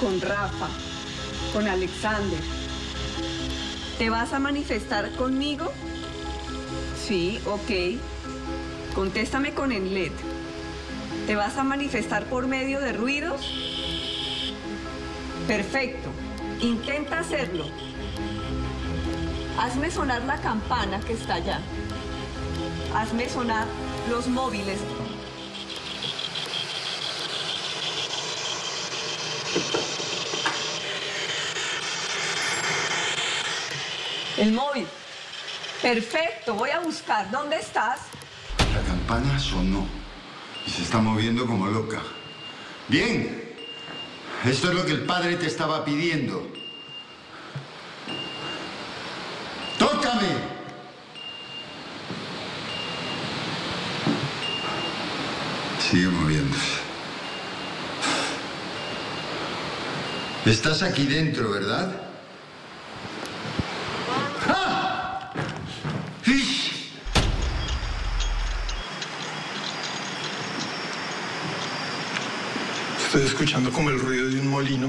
con 0.00 0.18
Rafa, 0.18 0.68
con 1.52 1.68
Alexander. 1.68 2.40
¿Te 3.98 4.08
vas 4.08 4.32
a 4.32 4.38
manifestar 4.38 5.12
conmigo? 5.16 5.70
Sí, 7.06 7.38
ok. 7.44 8.00
Contéstame 8.94 9.52
con 9.52 9.70
el 9.70 9.92
LED. 9.92 10.12
¿Te 11.26 11.36
vas 11.36 11.58
a 11.58 11.64
manifestar 11.64 12.24
por 12.30 12.46
medio 12.46 12.80
de 12.80 12.94
ruidos? 12.94 13.46
Perfecto. 15.46 16.08
Intenta 16.62 17.18
hacerlo. 17.18 17.66
Hazme 19.58 19.90
sonar 19.90 20.22
la 20.22 20.36
campana 20.40 21.00
que 21.00 21.12
está 21.12 21.34
allá. 21.34 21.60
Hazme 22.94 23.28
sonar 23.28 23.66
los 24.10 24.26
móviles. 24.26 24.80
El 34.36 34.52
móvil. 34.52 34.86
Perfecto, 35.80 36.54
voy 36.54 36.70
a 36.70 36.80
buscar. 36.80 37.30
¿Dónde 37.30 37.56
estás? 37.56 38.00
La 38.58 38.82
campana 38.82 39.38
sonó 39.38 39.86
y 40.66 40.70
se 40.70 40.82
está 40.82 40.98
moviendo 40.98 41.46
como 41.46 41.68
loca. 41.68 42.02
Bien, 42.88 43.54
esto 44.44 44.68
es 44.68 44.74
lo 44.74 44.84
que 44.84 44.92
el 44.92 45.04
padre 45.04 45.36
te 45.36 45.46
estaba 45.46 45.84
pidiendo. 45.84 46.63
Sigue 55.78 56.08
moviéndose. 56.08 56.80
Estás 60.44 60.82
aquí 60.82 61.06
dentro, 61.06 61.50
¿verdad? 61.50 61.90
¡Ah! 64.46 65.32
Estoy 73.06 73.22
escuchando 73.22 73.70
como 73.70 73.88
el 73.90 74.00
ruido 74.00 74.28
de 74.28 74.40
un 74.40 74.48
molino. 74.48 74.88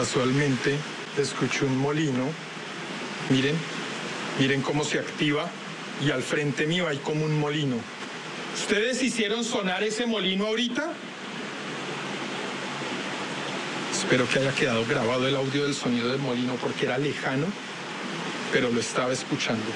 Casualmente 0.00 0.78
escuché 1.18 1.66
un 1.66 1.76
molino. 1.76 2.32
Miren, 3.28 3.54
miren 4.38 4.62
cómo 4.62 4.82
se 4.82 4.98
activa 4.98 5.46
y 6.02 6.10
al 6.10 6.22
frente 6.22 6.66
mío 6.66 6.88
hay 6.88 6.96
como 6.96 7.26
un 7.26 7.38
molino. 7.38 7.76
¿Ustedes 8.54 9.02
hicieron 9.02 9.44
sonar 9.44 9.82
ese 9.82 10.06
molino 10.06 10.46
ahorita? 10.46 10.90
Espero 13.92 14.26
que 14.26 14.38
haya 14.38 14.54
quedado 14.54 14.86
grabado 14.86 15.28
el 15.28 15.36
audio 15.36 15.64
del 15.64 15.74
sonido 15.74 16.08
del 16.08 16.18
molino 16.18 16.54
porque 16.62 16.86
era 16.86 16.96
lejano, 16.96 17.44
pero 18.54 18.70
lo 18.70 18.80
estaba 18.80 19.12
escuchando. 19.12 19.66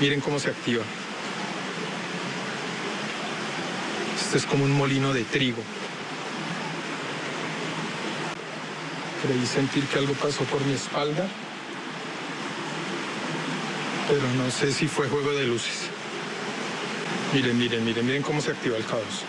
Miren 0.00 0.20
cómo 0.20 0.40
se 0.40 0.50
activa. 0.50 0.82
Este 4.20 4.38
es 4.38 4.44
como 4.44 4.64
un 4.64 4.72
molino 4.72 5.12
de 5.12 5.22
trigo. 5.22 5.62
Creí 9.22 9.46
sentir 9.46 9.86
que 9.86 9.98
algo 9.98 10.14
pasó 10.14 10.42
por 10.44 10.60
mi 10.64 10.72
espalda, 10.72 11.28
pero 14.08 14.22
no 14.36 14.50
sé 14.50 14.72
si 14.72 14.88
fue 14.88 15.08
juego 15.08 15.32
de 15.32 15.44
luces. 15.44 15.88
Miren, 17.32 17.56
miren, 17.56 17.84
miren, 17.84 18.04
miren 18.04 18.22
cómo 18.22 18.40
se 18.40 18.50
activa 18.50 18.76
el 18.76 18.84
caos. 18.84 19.24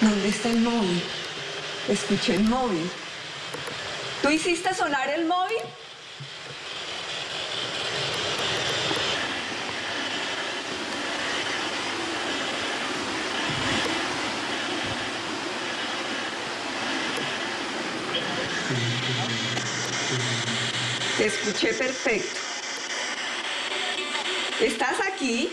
¿Dónde 0.00 0.28
está 0.28 0.48
el 0.48 0.60
móvil? 0.60 1.02
Escuché 1.88 2.36
el 2.36 2.44
móvil. 2.44 2.90
¿Tú 4.22 4.30
hiciste 4.30 4.74
sonar 4.74 5.10
el 5.10 5.26
móvil? 5.26 5.58
Te 21.20 21.26
escuché 21.26 21.74
perfecto. 21.74 22.40
¿Estás 24.58 24.96
aquí? 25.06 25.50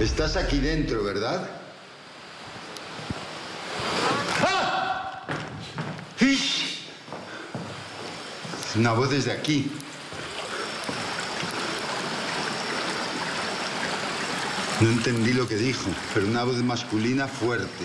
Estás 0.00 0.34
aquí 0.34 0.58
dentro, 0.58 1.04
¿verdad? 1.04 1.48
¡Ah! 4.40 5.24
Una 8.74 8.92
voz 8.94 9.10
desde 9.10 9.30
aquí. 9.30 9.70
No 14.80 14.88
entendí 14.88 15.32
lo 15.32 15.46
que 15.46 15.54
dijo, 15.54 15.90
pero 16.12 16.26
una 16.26 16.42
voz 16.42 16.56
masculina 16.56 17.28
fuerte. 17.28 17.84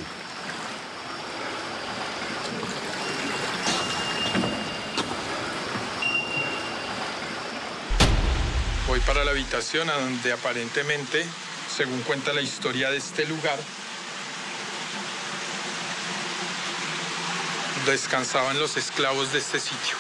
Voy 8.87 9.01
para 9.01 9.25
la 9.25 9.26
habitación 9.37 9.87
a 9.87 9.93
donde 9.93 10.33
aparentemente, 10.33 11.23
según 11.75 12.01
cuenta 12.01 12.33
la 12.33 12.41
historia 12.41 12.89
de 12.89 12.97
este 12.97 13.23
lugar, 13.27 13.59
descansaban 17.85 18.57
los 18.57 18.77
esclavos 18.77 19.31
de 19.33 19.37
este 19.37 19.59
sitio. 19.59 19.95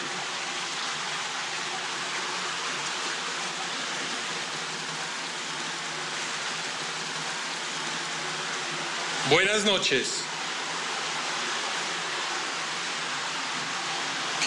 Buenas 9.29 9.63
noches. 9.63 10.21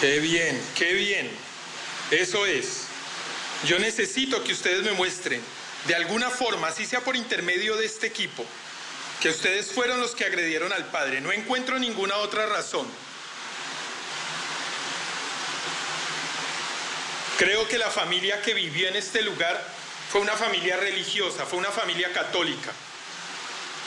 Qué 0.01 0.19
bien, 0.19 0.61
qué 0.75 0.93
bien. 0.93 1.31
Eso 2.11 2.45
es. 2.45 2.90
Yo 3.65 3.77
necesito 3.77 4.43
que 4.43 4.53
ustedes 4.53 4.83
me 4.83 4.93
muestren, 4.93 5.41
de 5.87 5.95
alguna 5.95 6.29
forma, 6.29 6.67
así 6.67 6.85
sea 6.85 7.01
por 7.01 7.15
intermedio 7.15 7.75
de 7.75 7.85
este 7.85 8.07
equipo, 8.07 8.45
que 9.19 9.29
ustedes 9.29 9.71
fueron 9.71 10.01
los 10.01 10.15
que 10.15 10.25
agredieron 10.25 10.73
al 10.73 10.85
padre. 10.85 11.21
No 11.21 11.31
encuentro 11.31 11.77
ninguna 11.77 12.17
otra 12.17 12.47
razón. 12.47 12.87
Creo 17.37 17.67
que 17.67 17.77
la 17.77 17.89
familia 17.89 18.41
que 18.41 18.53
vivió 18.53 18.87
en 18.87 18.95
este 18.95 19.21
lugar 19.21 19.63
fue 20.11 20.21
una 20.21 20.33
familia 20.33 20.77
religiosa, 20.77 21.45
fue 21.45 21.59
una 21.59 21.71
familia 21.71 22.11
católica. 22.11 22.71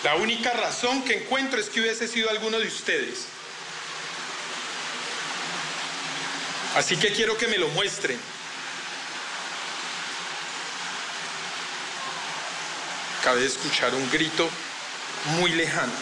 La 0.05 0.17
única 0.17 0.53
razón 0.53 1.05
que 1.05 1.19
encuentro 1.19 1.59
es 1.59 1.69
que 1.69 1.81
hubiese 1.81 2.07
sido 2.07 2.31
alguno 2.31 2.59
de 2.59 2.69
ustedes. 2.69 3.27
Así 6.77 6.97
que 6.97 7.13
quiero 7.13 7.37
que 7.37 7.47
me 7.47 7.59
lo 7.59 7.69
muestren. 7.69 8.19
Acabé 13.25 13.41
de 13.41 13.47
escuchar 13.47 13.95
un 13.95 14.11
grito 14.11 14.51
muy 15.41 15.51
lejano. 15.53 15.95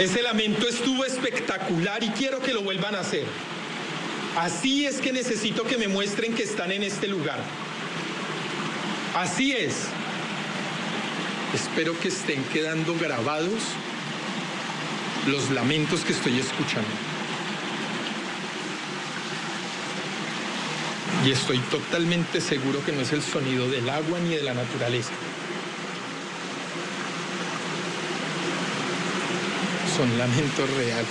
Ese 0.00 0.20
lamento 0.20 0.66
estuvo 0.66 1.04
espectacular 1.04 2.02
y 2.02 2.08
quiero 2.08 2.40
que 2.40 2.52
lo 2.52 2.62
vuelvan 2.62 2.96
a 2.96 3.00
hacer. 3.02 3.24
Así 4.36 4.84
es 4.84 4.96
que 4.96 5.12
necesito 5.12 5.62
que 5.62 5.78
me 5.78 5.86
muestren 5.86 6.34
que 6.34 6.42
están 6.42 6.72
en 6.72 6.82
este 6.82 7.06
lugar. 7.06 7.38
Así 9.14 9.52
es. 9.52 9.84
Espero 11.54 11.96
que 12.00 12.08
estén 12.08 12.42
quedando 12.46 12.96
grabados 12.98 13.62
los 15.28 15.50
lamentos 15.50 16.00
que 16.00 16.12
estoy 16.14 16.40
escuchando. 16.40 17.13
Y 21.24 21.30
estoy 21.30 21.58
totalmente 21.70 22.38
seguro 22.38 22.84
que 22.84 22.92
no 22.92 23.00
es 23.00 23.12
el 23.12 23.22
sonido 23.22 23.66
del 23.70 23.88
agua 23.88 24.18
ni 24.20 24.36
de 24.36 24.42
la 24.42 24.52
naturaleza. 24.52 25.12
Son 29.96 30.18
lamentos 30.18 30.68
reales. 30.74 31.06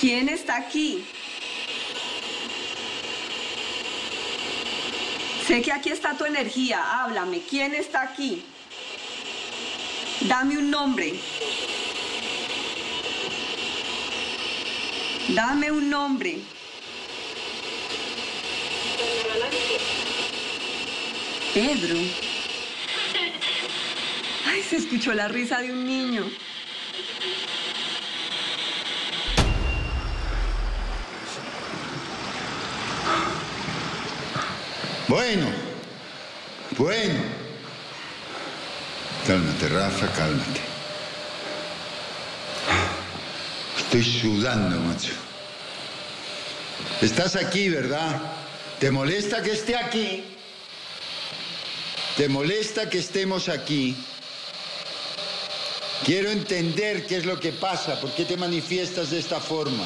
¿Quién 0.00 0.28
está 0.28 0.56
aquí? 0.56 1.04
Sé 5.46 5.62
que 5.62 5.72
aquí 5.72 5.90
está 5.90 6.16
tu 6.16 6.24
energía. 6.24 7.02
Háblame. 7.02 7.40
¿Quién 7.48 7.74
está 7.74 8.02
aquí? 8.02 8.42
Dame 10.22 10.58
un 10.58 10.70
nombre. 10.70 11.14
Dame 15.28 15.70
un 15.70 15.88
nombre. 15.88 16.38
Pedro. 21.54 21.96
Ay, 24.46 24.62
se 24.62 24.76
escuchó 24.76 25.14
la 25.14 25.28
risa 25.28 25.62
de 25.62 25.72
un 25.72 25.86
niño. 25.86 26.24
Bueno, 35.08 35.46
bueno. 36.76 37.20
Cálmate, 39.26 39.68
Rafa, 39.68 40.06
cálmate. 40.12 40.73
Estoy 43.94 44.32
sudando, 44.32 44.76
macho. 44.80 45.12
Estás 47.00 47.36
aquí, 47.36 47.68
¿verdad? 47.68 48.20
¿Te 48.80 48.90
molesta 48.90 49.40
que 49.40 49.52
esté 49.52 49.76
aquí? 49.76 50.24
¿Te 52.16 52.28
molesta 52.28 52.90
que 52.90 52.98
estemos 52.98 53.48
aquí? 53.48 53.96
Quiero 56.04 56.30
entender 56.30 57.06
qué 57.06 57.18
es 57.18 57.24
lo 57.24 57.38
que 57.38 57.52
pasa, 57.52 58.00
por 58.00 58.10
qué 58.16 58.24
te 58.24 58.36
manifiestas 58.36 59.12
de 59.12 59.20
esta 59.20 59.38
forma. 59.38 59.84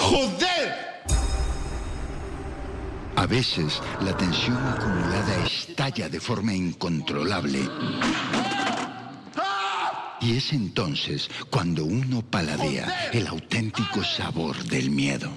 ¡Joder! 0.00 0.74
A 3.14 3.26
veces 3.26 3.80
la 4.00 4.16
tensión 4.16 4.56
acumulada 4.56 5.44
estalla 5.44 6.08
de 6.08 6.18
forma 6.18 6.52
incontrolable. 6.52 7.60
Y 10.28 10.36
es 10.36 10.52
entonces 10.52 11.30
cuando 11.48 11.86
uno 11.86 12.20
paladea 12.20 13.08
el 13.14 13.26
auténtico 13.28 14.04
sabor 14.04 14.62
del 14.64 14.90
miedo. 14.90 15.30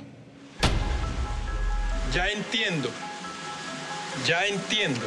Ya 2.13 2.27
entiendo. 2.27 2.91
Ya 4.27 4.45
entiendo. 4.47 4.99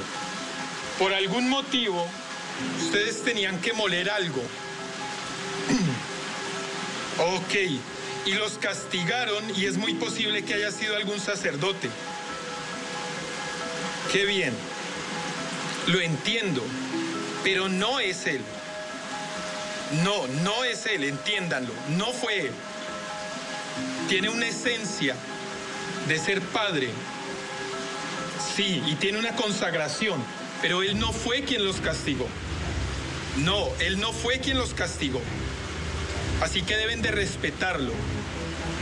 Por 0.99 1.13
algún 1.13 1.51
motivo, 1.51 2.03
ustedes 2.83 3.25
tenían 3.25 3.61
que 3.61 3.75
moler 3.75 4.09
algo. 4.09 4.41
ok. 7.19 7.55
Y 8.25 8.33
los 8.33 8.53
castigaron 8.53 9.45
y 9.55 9.67
es 9.67 9.77
muy 9.77 9.93
posible 9.93 10.47
que 10.47 10.55
haya 10.55 10.71
sido 10.71 10.97
algún 10.97 11.21
sacerdote. 11.21 11.91
Qué 14.11 14.25
bien. 14.25 14.55
Lo 15.89 16.01
entiendo. 16.01 16.63
Pero 17.43 17.69
no 17.69 18.01
es 18.01 18.27
él. 18.27 18.41
No, 20.03 20.27
no 20.43 20.65
es 20.65 20.87
él, 20.87 21.05
entiéndanlo. 21.05 21.73
No 21.97 22.13
fue 22.13 22.47
él. 22.47 22.53
Tiene 24.09 24.29
una 24.29 24.47
esencia 24.47 25.15
de 26.09 26.19
ser 26.19 26.41
padre. 26.41 26.91
Sí, 28.57 28.83
y 28.87 28.95
tiene 28.97 29.19
una 29.19 29.35
consagración, 29.37 30.23
pero 30.63 30.83
él 30.83 30.99
no 30.99 31.13
fue 31.13 31.43
quien 31.43 31.65
los 31.65 31.77
castigó. 31.77 32.27
No, 33.45 33.69
él 33.81 34.01
no 34.01 34.13
fue 34.13 34.39
quien 34.39 34.59
los 34.59 34.75
castigó. 34.75 35.21
Así 36.41 36.63
que 36.63 36.77
deben 36.77 37.03
de 37.03 37.11
respetarlo. 37.11 37.93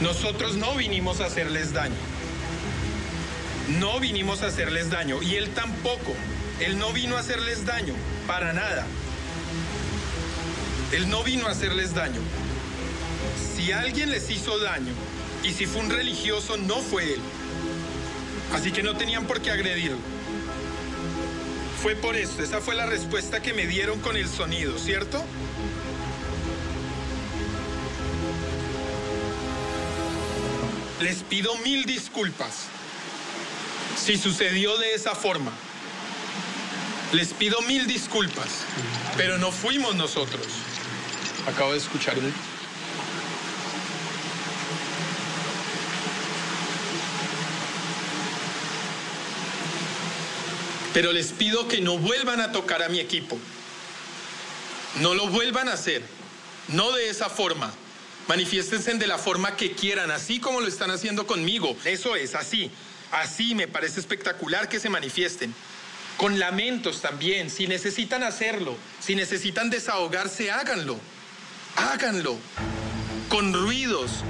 Nosotros 0.02 0.56
no 0.56 0.74
vinimos 0.74 1.20
a 1.20 1.26
hacerles 1.26 1.72
daño. 1.72 1.94
No 3.78 4.00
vinimos 4.00 4.42
a 4.42 4.46
hacerles 4.46 4.90
daño. 4.90 5.22
Y 5.22 5.36
él 5.36 5.50
tampoco. 5.50 6.14
Él 6.60 6.78
no 6.78 6.92
vino 6.92 7.16
a 7.16 7.20
hacerles 7.20 7.64
daño. 7.64 7.94
Para 8.26 8.52
nada. 8.52 8.86
Él 10.92 11.08
no 11.08 11.24
vino 11.24 11.46
a 11.46 11.50
hacerles 11.50 11.94
daño. 11.94 12.20
Si 13.56 13.72
alguien 13.72 14.10
les 14.10 14.30
hizo 14.30 14.58
daño 14.58 14.92
y 15.42 15.52
si 15.52 15.66
fue 15.66 15.80
un 15.80 15.90
religioso, 15.90 16.56
no 16.58 16.76
fue 16.76 17.14
él. 17.14 17.20
Así 18.52 18.72
que 18.72 18.82
no 18.82 18.94
tenían 18.96 19.26
por 19.26 19.40
qué 19.40 19.50
agredirlo. 19.50 19.96
Fue 21.82 21.96
por 21.96 22.14
esto, 22.14 22.42
esa 22.42 22.60
fue 22.60 22.74
la 22.74 22.86
respuesta 22.86 23.40
que 23.40 23.54
me 23.54 23.66
dieron 23.66 24.00
con 24.00 24.16
el 24.16 24.28
sonido, 24.28 24.78
¿cierto? 24.78 25.24
Les 31.00 31.22
pido 31.24 31.56
mil 31.58 31.84
disculpas 31.86 32.66
si 33.96 34.16
sucedió 34.16 34.76
de 34.78 34.94
esa 34.94 35.14
forma. 35.14 35.52
Les 37.12 37.32
pido 37.32 37.60
mil 37.62 37.86
disculpas, 37.86 38.64
pero 39.16 39.38
no 39.38 39.50
fuimos 39.50 39.94
nosotros. 39.96 40.46
Acabo 41.46 41.72
de 41.72 41.78
escuchar. 41.78 42.16
Pero 50.94 51.12
les 51.12 51.32
pido 51.32 51.68
que 51.68 51.80
no 51.80 51.98
vuelvan 51.98 52.40
a 52.40 52.52
tocar 52.52 52.82
a 52.82 52.88
mi 52.88 53.00
equipo. 53.00 53.38
No 55.00 55.14
lo 55.14 55.28
vuelvan 55.28 55.68
a 55.68 55.72
hacer. 55.72 56.02
No 56.68 56.92
de 56.92 57.08
esa 57.08 57.28
forma. 57.28 57.72
Manifiéstense 58.28 58.94
de 58.94 59.06
la 59.06 59.18
forma 59.18 59.56
que 59.56 59.72
quieran, 59.72 60.10
así 60.10 60.38
como 60.38 60.60
lo 60.60 60.68
están 60.68 60.90
haciendo 60.90 61.26
conmigo. 61.26 61.76
Eso 61.84 62.14
es, 62.14 62.34
así. 62.34 62.70
Así 63.10 63.54
me 63.54 63.68
parece 63.68 64.00
espectacular 64.00 64.68
que 64.68 64.78
se 64.78 64.90
manifiesten. 64.90 65.54
Con 66.18 66.38
lamentos 66.38 67.00
también. 67.00 67.50
Si 67.50 67.66
necesitan 67.66 68.22
hacerlo, 68.22 68.76
si 69.00 69.16
necesitan 69.16 69.70
desahogarse, 69.70 70.52
háganlo. 70.52 70.98
Háganlo. 71.76 72.36
Con 73.28 73.52
ruidos. 73.52 74.24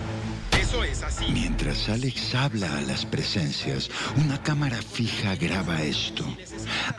Eso 0.61 0.85
es 0.85 1.03
así. 1.03 1.27
Mientras 1.33 1.89
Alex 1.89 2.35
habla 2.35 2.79
a 2.79 2.81
las 2.83 3.05
presencias, 3.05 3.91
una 4.17 4.43
cámara 4.43 4.81
fija 4.81 5.35
graba 5.35 5.83
esto. 5.83 6.25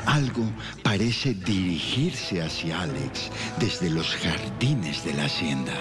Algo 0.05 0.43
parece 0.83 1.33
dirigirse 1.33 2.41
hacia 2.41 2.81
Alex 2.81 3.31
desde 3.59 3.89
los 3.89 4.15
jardines 4.15 5.03
de 5.05 5.13
la 5.13 5.25
hacienda. 5.25 5.73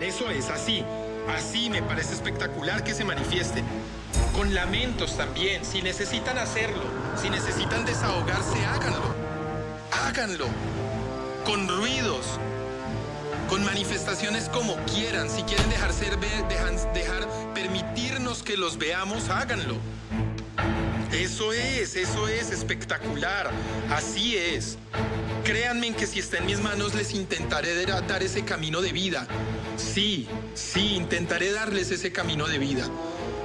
Eso 0.00 0.30
es 0.30 0.48
así. 0.50 0.84
Así 1.34 1.70
me 1.70 1.82
parece 1.82 2.14
espectacular 2.14 2.84
que 2.84 2.94
se 2.94 3.04
manifiesten. 3.04 3.64
Con 4.34 4.54
lamentos 4.54 5.16
también. 5.16 5.64
Si 5.64 5.82
necesitan 5.82 6.38
hacerlo, 6.38 6.82
si 7.20 7.30
necesitan 7.30 7.84
desahogarse, 7.84 8.64
háganlo. 8.66 9.23
Háganlo. 10.02 10.46
Con 11.44 11.68
ruidos. 11.68 12.38
Con 13.48 13.64
manifestaciones 13.64 14.48
como 14.48 14.76
quieran. 14.86 15.30
Si 15.30 15.42
quieren 15.42 15.68
dejar 15.70 15.92
ser, 15.92 16.16
ver, 16.16 16.46
dejar 16.92 17.28
permitirnos 17.54 18.42
que 18.42 18.56
los 18.56 18.78
veamos, 18.78 19.28
háganlo. 19.28 19.76
Eso 21.12 21.52
es, 21.52 21.94
eso 21.94 22.26
es 22.26 22.50
espectacular. 22.50 23.50
Así 23.90 24.36
es. 24.36 24.78
Créanme 25.44 25.94
que 25.94 26.06
si 26.06 26.18
está 26.18 26.38
en 26.38 26.46
mis 26.46 26.60
manos 26.60 26.94
les 26.94 27.14
intentaré 27.14 27.86
dar 27.86 28.22
ese 28.22 28.44
camino 28.44 28.80
de 28.80 28.92
vida. 28.92 29.26
Sí, 29.76 30.26
sí, 30.54 30.94
intentaré 30.96 31.52
darles 31.52 31.90
ese 31.90 32.12
camino 32.12 32.46
de 32.46 32.58
vida, 32.58 32.88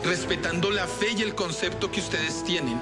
respetando 0.03 0.71
la 0.71 0.87
fe 0.87 1.11
y 1.17 1.21
el 1.21 1.35
concepto 1.35 1.91
que 1.91 1.99
ustedes 1.99 2.43
tienen. 2.43 2.79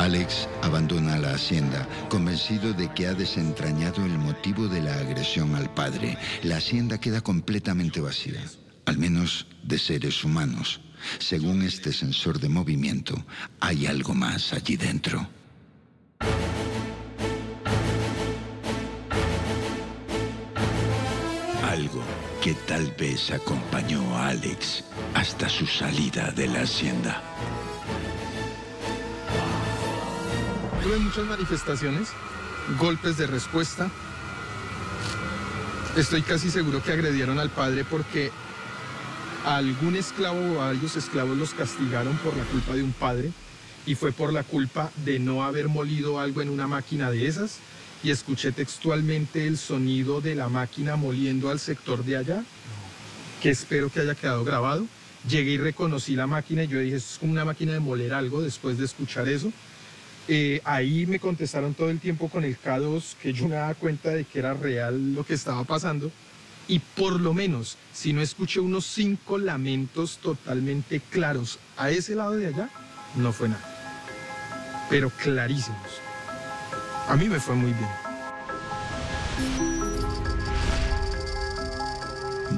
Alex 0.00 0.48
abandona 0.62 1.18
la 1.18 1.34
hacienda, 1.34 1.86
convencido 2.08 2.72
de 2.72 2.90
que 2.94 3.06
ha 3.06 3.12
desentrañado 3.12 4.02
el 4.06 4.16
motivo 4.16 4.66
de 4.66 4.80
la 4.80 4.94
agresión 4.94 5.54
al 5.54 5.74
padre. 5.74 6.16
La 6.42 6.56
hacienda 6.56 6.98
queda 6.98 7.20
completamente 7.20 8.00
vacía, 8.00 8.40
al 8.86 8.96
menos 8.96 9.46
de 9.62 9.78
seres 9.78 10.24
humanos. 10.24 10.80
Según 11.18 11.60
este 11.60 11.92
sensor 11.92 12.40
de 12.40 12.48
movimiento, 12.48 13.14
hay 13.60 13.84
algo 13.84 14.14
más 14.14 14.54
allí 14.54 14.78
dentro. 14.78 15.28
Algo 21.68 22.02
que 22.42 22.54
tal 22.66 22.90
vez 22.98 23.30
acompañó 23.30 24.16
a 24.16 24.28
Alex 24.28 24.82
hasta 25.12 25.50
su 25.50 25.66
salida 25.66 26.30
de 26.30 26.46
la 26.46 26.62
hacienda. 26.62 27.22
Tuve 30.82 30.98
muchas 30.98 31.26
manifestaciones, 31.26 32.08
golpes 32.78 33.18
de 33.18 33.26
respuesta. 33.26 33.90
Estoy 35.94 36.22
casi 36.22 36.50
seguro 36.50 36.82
que 36.82 36.92
agredieron 36.92 37.38
al 37.38 37.50
padre 37.50 37.84
porque 37.84 38.30
a 39.44 39.56
algún 39.56 39.96
esclavo 39.96 40.38
o 40.38 40.62
a 40.62 40.66
varios 40.68 40.96
esclavos 40.96 41.36
los 41.36 41.52
castigaron 41.52 42.16
por 42.18 42.34
la 42.34 42.44
culpa 42.44 42.74
de 42.74 42.82
un 42.82 42.92
padre 42.92 43.30
y 43.84 43.94
fue 43.94 44.12
por 44.12 44.32
la 44.32 44.42
culpa 44.42 44.90
de 45.04 45.18
no 45.18 45.44
haber 45.44 45.68
molido 45.68 46.18
algo 46.18 46.40
en 46.40 46.48
una 46.48 46.66
máquina 46.66 47.10
de 47.10 47.26
esas 47.26 47.58
y 48.02 48.10
escuché 48.10 48.50
textualmente 48.50 49.46
el 49.46 49.58
sonido 49.58 50.22
de 50.22 50.34
la 50.34 50.48
máquina 50.48 50.96
moliendo 50.96 51.50
al 51.50 51.60
sector 51.60 52.04
de 52.04 52.16
allá, 52.16 52.42
que 53.42 53.50
espero 53.50 53.90
que 53.90 54.00
haya 54.00 54.14
quedado 54.14 54.44
grabado. 54.44 54.86
Llegué 55.28 55.52
y 55.52 55.58
reconocí 55.58 56.16
la 56.16 56.26
máquina 56.26 56.64
y 56.64 56.68
yo 56.68 56.78
dije, 56.78 56.96
"Esto 56.96 57.12
es 57.12 57.18
como 57.18 57.32
una 57.32 57.44
máquina 57.44 57.72
de 57.72 57.80
moler 57.80 58.14
algo 58.14 58.40
después 58.40 58.78
de 58.78 58.86
escuchar 58.86 59.28
eso. 59.28 59.52
Eh, 60.32 60.60
ahí 60.62 61.06
me 61.06 61.18
contestaron 61.18 61.74
todo 61.74 61.90
el 61.90 61.98
tiempo 61.98 62.28
con 62.28 62.44
el 62.44 62.56
K2 62.56 63.16
que 63.20 63.32
yo 63.32 63.48
me 63.48 63.56
daba 63.56 63.74
cuenta 63.74 64.10
de 64.10 64.24
que 64.24 64.38
era 64.38 64.54
real 64.54 65.12
lo 65.12 65.26
que 65.26 65.34
estaba 65.34 65.64
pasando. 65.64 66.12
Y 66.68 66.78
por 66.78 67.18
lo 67.18 67.34
menos, 67.34 67.76
si 67.92 68.12
no 68.12 68.22
escuché 68.22 68.60
unos 68.60 68.86
cinco 68.86 69.38
lamentos 69.38 70.18
totalmente 70.18 71.00
claros 71.00 71.58
a 71.76 71.90
ese 71.90 72.14
lado 72.14 72.36
de 72.36 72.46
allá, 72.46 72.70
no 73.16 73.32
fue 73.32 73.48
nada. 73.48 74.86
Pero 74.88 75.10
clarísimos. 75.10 76.00
A 77.08 77.16
mí 77.16 77.28
me 77.28 77.40
fue 77.40 77.56
muy 77.56 77.72
bien. 77.72 79.69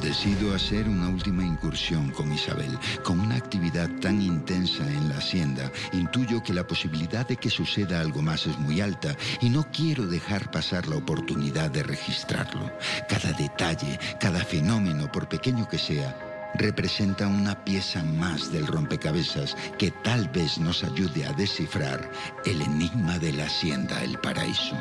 Decido 0.03 0.53
hacer 0.53 0.89
una 0.89 1.09
última 1.09 1.45
incursión 1.45 2.11
con 2.11 2.33
Isabel. 2.33 2.77
Con 3.05 3.21
una 3.21 3.37
actividad 3.37 3.89
tan 4.01 4.21
intensa 4.21 4.85
en 4.85 5.09
la 5.09 5.19
hacienda, 5.19 5.71
intuyo 5.93 6.43
que 6.43 6.53
la 6.53 6.67
posibilidad 6.67 7.27
de 7.27 7.37
que 7.37 7.49
suceda 7.49 8.01
algo 8.01 8.21
más 8.21 8.47
es 8.49 8.59
muy 8.59 8.81
alta 8.81 9.17
y 9.41 9.49
no 9.49 9.65
quiero 9.71 10.05
dejar 10.07 10.51
pasar 10.51 10.89
la 10.89 10.97
oportunidad 10.97 11.71
de 11.71 11.85
registrarlo. 11.85 12.73
Cada 13.09 13.33
detalle, 13.33 13.99
cada 14.19 14.45
fenómeno, 14.45 15.11
por 15.11 15.29
pequeño 15.29 15.69
que 15.69 15.79
sea, 15.79 16.51
representa 16.55 17.29
una 17.29 17.65
pieza 17.65 18.03
más 18.03 18.53
del 18.53 18.67
rompecabezas 18.67 19.57
que 19.79 19.93
tal 19.93 20.29
vez 20.29 20.59
nos 20.59 20.83
ayude 20.83 21.27
a 21.27 21.33
descifrar 21.33 22.11
el 22.45 22.61
enigma 22.61 23.21
de 23.21 23.33
la 23.35 23.45
hacienda 23.45 24.03
El 24.03 24.19
Paraíso. 24.19 24.77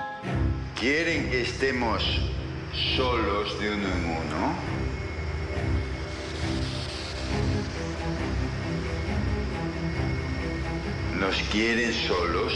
¿Quieren 0.80 1.30
que 1.30 1.44
estemos 1.44 2.04
solos 2.98 3.60
de 3.60 3.76
uno 3.76 3.88
en 3.88 4.06
uno? 4.06 4.81
¿Nos 11.22 11.36
quieren 11.52 11.94
solos? 11.94 12.52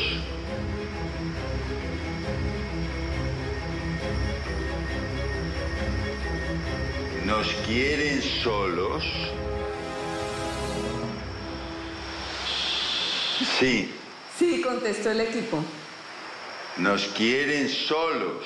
¿Nos 7.25 7.47
quieren 7.65 8.21
solos? 8.43 9.03
Sí, 13.59 13.91
Sí, 14.37 14.61
contestó 14.61 15.11
el 15.11 15.21
equipo. 15.21 15.63
nos 16.77 17.03
quieren 17.17 17.69
solos. 17.69 18.43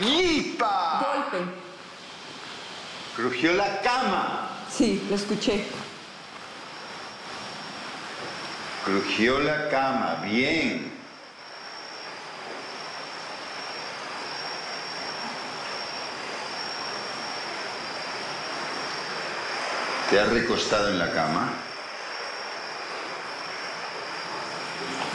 ¡Yipa! 0.00 1.28
Golpe. 1.32 1.50
Crujió 3.16 3.52
la 3.54 3.80
cama. 3.82 4.50
Sí, 4.70 5.02
lo 5.10 5.16
escuché. 5.16 5.64
Crujió 8.84 9.38
la 9.38 9.68
cama, 9.68 10.20
bien. 10.24 10.90
¿Te 20.10 20.20
has 20.20 20.28
recostado 20.30 20.88
en 20.88 20.98
la 20.98 21.10
cama? 21.12 21.52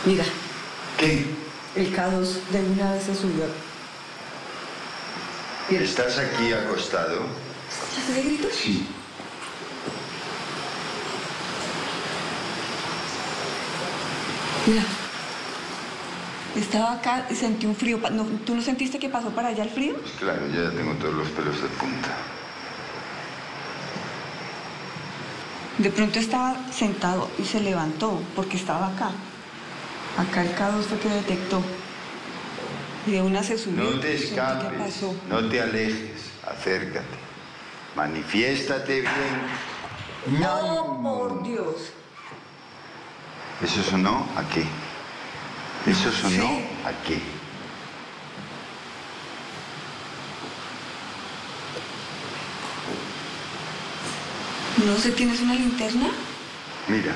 Mira, 0.05 0.23
¿Qué? 0.97 1.25
el 1.75 1.95
K2 1.95 2.25
de 2.49 2.59
una 2.61 2.93
vez 2.93 3.03
se 3.03 3.13
subió. 3.15 3.45
¿Estás 5.69 6.17
aquí 6.17 6.53
acostado? 6.53 7.25
¿Escuchaste 7.69 8.11
ese 8.11 8.23
grito? 8.23 8.47
Sí. 8.51 8.87
Mira. 14.67 14.83
Estaba 16.57 16.93
acá 16.93 17.25
y 17.29 17.35
sentí 17.35 17.65
un 17.65 17.75
frío. 17.75 17.99
No, 18.11 18.23
¿Tú 18.45 18.55
no 18.55 18.61
sentiste 18.61 18.99
que 18.99 19.09
pasó 19.09 19.29
para 19.29 19.49
allá 19.49 19.63
el 19.63 19.69
frío? 19.69 19.95
Claro, 20.19 20.47
ya 20.47 20.71
tengo 20.71 20.93
todos 20.95 21.13
los 21.13 21.27
pelos 21.29 21.61
de 21.61 21.67
punta. 21.69 22.09
De 25.77 25.91
pronto 25.91 26.19
estaba 26.19 26.55
sentado 26.71 27.29
y 27.37 27.45
se 27.45 27.61
levantó 27.61 28.19
porque 28.35 28.57
estaba 28.57 28.87
acá. 28.87 29.11
Acá 30.17 30.41
el 30.41 30.55
K2 30.55 30.81
fue 30.81 30.99
que 30.99 31.09
detectó. 31.09 31.61
Y 33.05 33.11
de 33.11 33.21
una 33.21 33.43
se 33.43 33.57
subió. 33.57 33.83
No 33.83 33.99
te 33.99 34.15
escapes, 34.15 34.79
pasó. 34.79 35.15
no 35.29 35.47
te 35.47 35.61
alejes, 35.61 36.31
acércate. 36.45 37.05
Manifiéstate 37.95 39.01
bien. 39.01 40.41
No, 40.41 40.99
por 41.03 41.43
Dios. 41.43 41.93
Eso 43.61 43.81
sonó 43.83 44.27
aquí. 44.37 44.63
Eso 45.85 46.11
sonó 46.11 46.47
Sí. 46.47 46.65
aquí. 46.85 47.21
¿No 54.85 54.95
sé, 54.97 55.11
tienes 55.11 55.41
una 55.41 55.55
linterna? 55.55 56.09
Mira. 56.87 57.13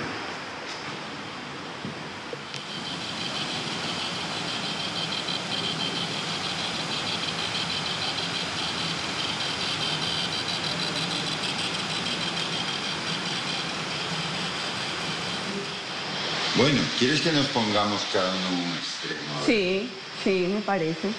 Bueno, 16.62 16.80
¿quieres 16.99 17.22
que 17.22 17.32
nos 17.32 17.47
pongamos 17.47 18.03
cada 18.14 18.30
uno 18.30 18.62
un 18.62 18.72
extremo? 18.78 19.45
Sí, 19.47 19.89
sí, 20.24 20.45
me 20.47 20.62
parece. 20.62 21.09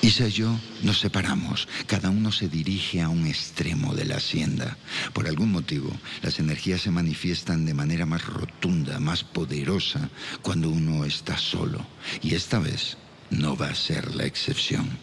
Isa 0.00 0.26
y 0.26 0.32
yo 0.32 0.58
nos 0.82 0.98
separamos. 0.98 1.68
Cada 1.86 2.10
uno 2.10 2.32
se 2.32 2.48
dirige 2.48 3.02
a 3.02 3.08
un 3.08 3.24
extremo 3.28 3.94
de 3.94 4.04
la 4.04 4.16
hacienda. 4.16 4.76
Por 5.12 5.28
algún 5.28 5.52
motivo, 5.52 5.92
las 6.22 6.40
energías 6.40 6.80
se 6.80 6.90
manifiestan 6.90 7.64
de 7.64 7.72
manera 7.72 8.04
más 8.04 8.26
rotunda, 8.26 8.98
más 8.98 9.22
poderosa, 9.22 10.08
cuando 10.42 10.68
uno 10.68 11.04
está 11.04 11.38
solo. 11.38 11.86
Y 12.20 12.34
esta 12.34 12.58
vez 12.58 12.96
no 13.30 13.56
va 13.56 13.68
a 13.68 13.76
ser 13.76 14.16
la 14.16 14.24
excepción. 14.24 14.98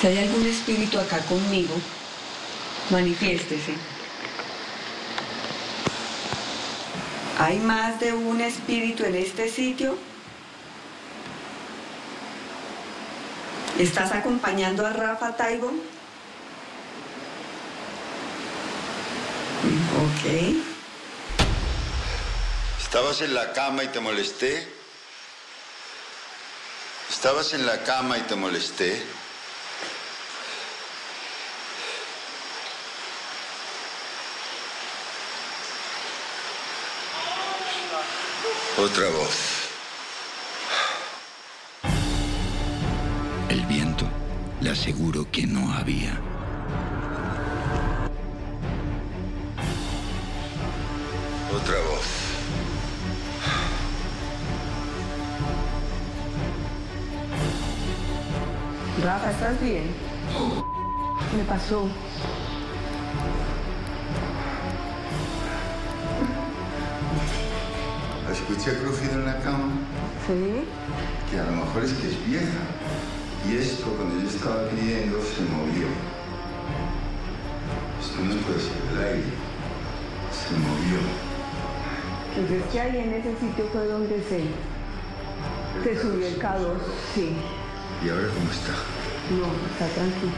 Si 0.00 0.06
hay 0.06 0.18
algún 0.18 0.46
espíritu 0.46 0.98
acá 0.98 1.18
conmigo, 1.26 1.74
manifiéstese. 2.88 3.74
¿Hay 7.38 7.58
más 7.58 8.00
de 8.00 8.14
un 8.14 8.40
espíritu 8.40 9.04
en 9.04 9.16
este 9.16 9.50
sitio? 9.50 9.98
¿Estás 13.78 14.12
acompañando 14.12 14.86
a 14.86 14.90
Rafa 14.94 15.36
Taibo? 15.36 15.68
Ok. 20.06 20.54
¿Estabas 22.80 23.20
en 23.20 23.34
la 23.34 23.52
cama 23.52 23.84
y 23.84 23.88
te 23.88 24.00
molesté? 24.00 24.66
¿Estabas 27.10 27.52
en 27.52 27.66
la 27.66 27.82
cama 27.84 28.16
y 28.16 28.22
te 28.22 28.34
molesté? 28.34 29.19
Otra 38.82 39.04
voz. 39.10 39.68
El 43.50 43.66
viento 43.66 44.06
le 44.62 44.70
aseguro 44.70 45.26
que 45.30 45.46
no 45.46 45.70
había. 45.70 46.18
Otra 51.54 51.74
voz. 51.90 52.06
Rafa, 59.04 59.30
¿estás 59.30 59.60
bien? 59.60 59.94
¿Qué 61.30 61.36
me 61.36 61.44
pasó? 61.44 61.86
Escuché 68.50 68.76
crujido 68.78 69.12
en 69.20 69.26
la 69.26 69.38
cama, 69.40 69.70
Sí. 70.26 70.64
que 71.30 71.38
a 71.38 71.44
lo 71.44 71.52
mejor 71.52 71.84
es 71.84 71.92
que 71.92 72.08
es 72.08 72.26
vieja. 72.26 72.58
Y 73.48 73.56
esto, 73.56 73.86
cuando 73.96 74.20
yo 74.20 74.28
estaba 74.28 74.68
pidiendo, 74.70 75.18
se 75.22 75.42
movió. 75.42 75.86
Esto 78.02 78.18
no 78.18 78.34
puede 78.42 78.58
ser 78.58 78.72
el 78.92 78.98
aire. 78.98 79.32
Se 80.34 80.52
movió. 80.58 80.98
Entonces 82.36 82.72
que 82.72 82.80
ahí 82.80 82.96
en 82.98 83.14
ese 83.14 83.30
sitio 83.38 83.68
fue 83.72 83.86
donde 83.86 84.16
se, 84.28 84.42
se 85.84 86.02
subió 86.02 86.26
el 86.26 86.38
K2. 86.40 86.74
Sí. 87.14 87.36
¿Y 88.04 88.08
ahora 88.08 88.28
cómo 88.34 88.50
está? 88.50 88.74
No, 89.30 89.46
está 89.70 89.86
tranquilo. 89.94 90.32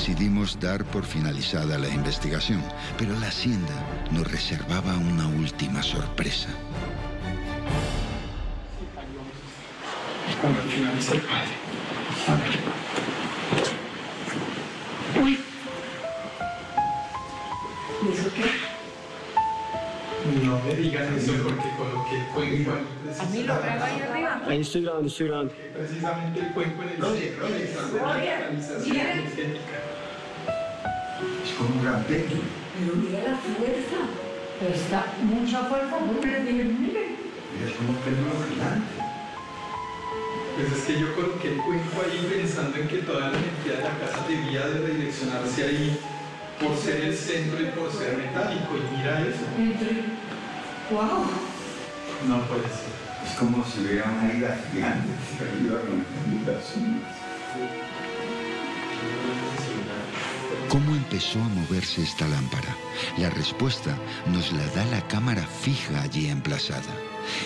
Decidimos 0.00 0.58
dar 0.58 0.82
por 0.86 1.04
finalizada 1.04 1.76
la 1.76 1.86
investigación, 1.90 2.62
pero 2.96 3.12
la 3.20 3.26
hacienda 3.26 3.74
nos 4.10 4.32
reservaba 4.32 4.96
una 4.96 5.28
última 5.28 5.82
sorpresa. 5.82 6.48
Cuando 10.40 10.62
finalice 10.62 11.16
el 11.16 11.20
padre. 11.20 11.50
¿Y 18.02 18.08
eso 18.10 18.30
qué? 18.34 18.70
No 20.46 20.60
me 20.60 20.74
digan 20.76 21.14
eso 21.14 21.32
porque 21.44 21.68
coloqué 21.76 22.20
el 22.20 22.26
cuenco 22.28 22.72
ahí. 22.72 22.86
precisamente. 23.04 23.52
Ahí 24.48 24.60
estoy 24.62 24.82
grabando, 24.82 25.08
estoy 25.08 25.26
grabando. 25.28 25.52
Precisamente 25.74 26.40
el 26.40 26.52
cuenco 26.52 26.82
en 26.84 26.88
el 26.88 26.96
centro 26.96 27.48
de 27.48 27.64
esa 27.64 27.82
como 31.60 31.76
un 31.76 31.84
gran 31.84 32.02
pecho. 32.04 32.40
Pero 32.78 32.96
mira 32.96 33.20
la 33.28 33.36
fuerza. 33.36 34.00
Pero 34.58 34.74
está 34.74 35.04
mucha 35.24 35.64
fuerza, 35.64 35.96
porque 35.98 36.40
mire. 36.40 37.20
Es 37.60 37.76
como 37.76 37.90
un 37.90 37.96
péndulo 38.00 38.32
gigante. 38.48 38.96
Pues 40.56 40.72
es 40.72 40.82
que 40.84 41.00
yo 41.00 41.14
coloqué 41.14 41.48
el 41.52 41.60
cuenco 41.60 41.96
ahí 42.04 42.28
pensando 42.28 42.76
en 42.76 42.88
que 42.88 42.98
toda 42.98 43.30
la 43.30 43.38
energía 43.38 43.76
de 43.76 43.84
la 43.84 43.94
casa 44.00 44.26
debía 44.28 44.66
de 44.68 44.86
redireccionarse 44.86 45.62
ahí 45.64 45.98
por 46.60 46.76
ser 46.76 47.00
el 47.04 47.16
centro 47.16 47.62
y 47.62 47.66
por 47.76 47.92
ser 47.92 48.16
metálico. 48.16 48.76
Y 48.76 48.96
mira 48.96 49.20
eso. 49.20 49.44
¡Wow! 50.90 51.24
No 52.28 52.42
puede 52.48 52.68
ser. 52.68 52.92
Es 53.24 53.36
como 53.38 53.64
si 53.64 53.80
hubiera 53.80 54.10
una 54.10 54.32
isla 54.32 54.56
gigante 54.72 55.08
que 55.38 55.44
con 55.68 56.04
¿Cómo 60.70 60.94
empezó 60.94 61.42
a 61.42 61.48
moverse 61.48 62.00
esta 62.00 62.28
lámpara? 62.28 62.76
La 63.18 63.28
respuesta 63.28 63.98
nos 64.32 64.52
la 64.52 64.64
da 64.68 64.84
la 64.84 65.04
cámara 65.08 65.44
fija 65.44 66.00
allí 66.00 66.28
emplazada. 66.28 66.94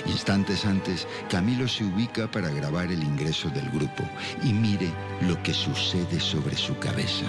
Instantes 0.05 0.66
antes, 0.66 1.09
Camilo 1.31 1.66
se 1.66 1.85
ubica 1.85 2.31
para 2.31 2.51
grabar 2.51 2.93
el 2.93 3.03
ingreso 3.03 3.49
del 3.49 3.70
grupo 3.70 4.05
y 4.43 4.53
mire 4.53 4.93
lo 5.22 5.43
que 5.43 5.55
sucede 5.55 6.20
sobre 6.20 6.55
su 6.55 6.79
cabeza. 6.79 7.25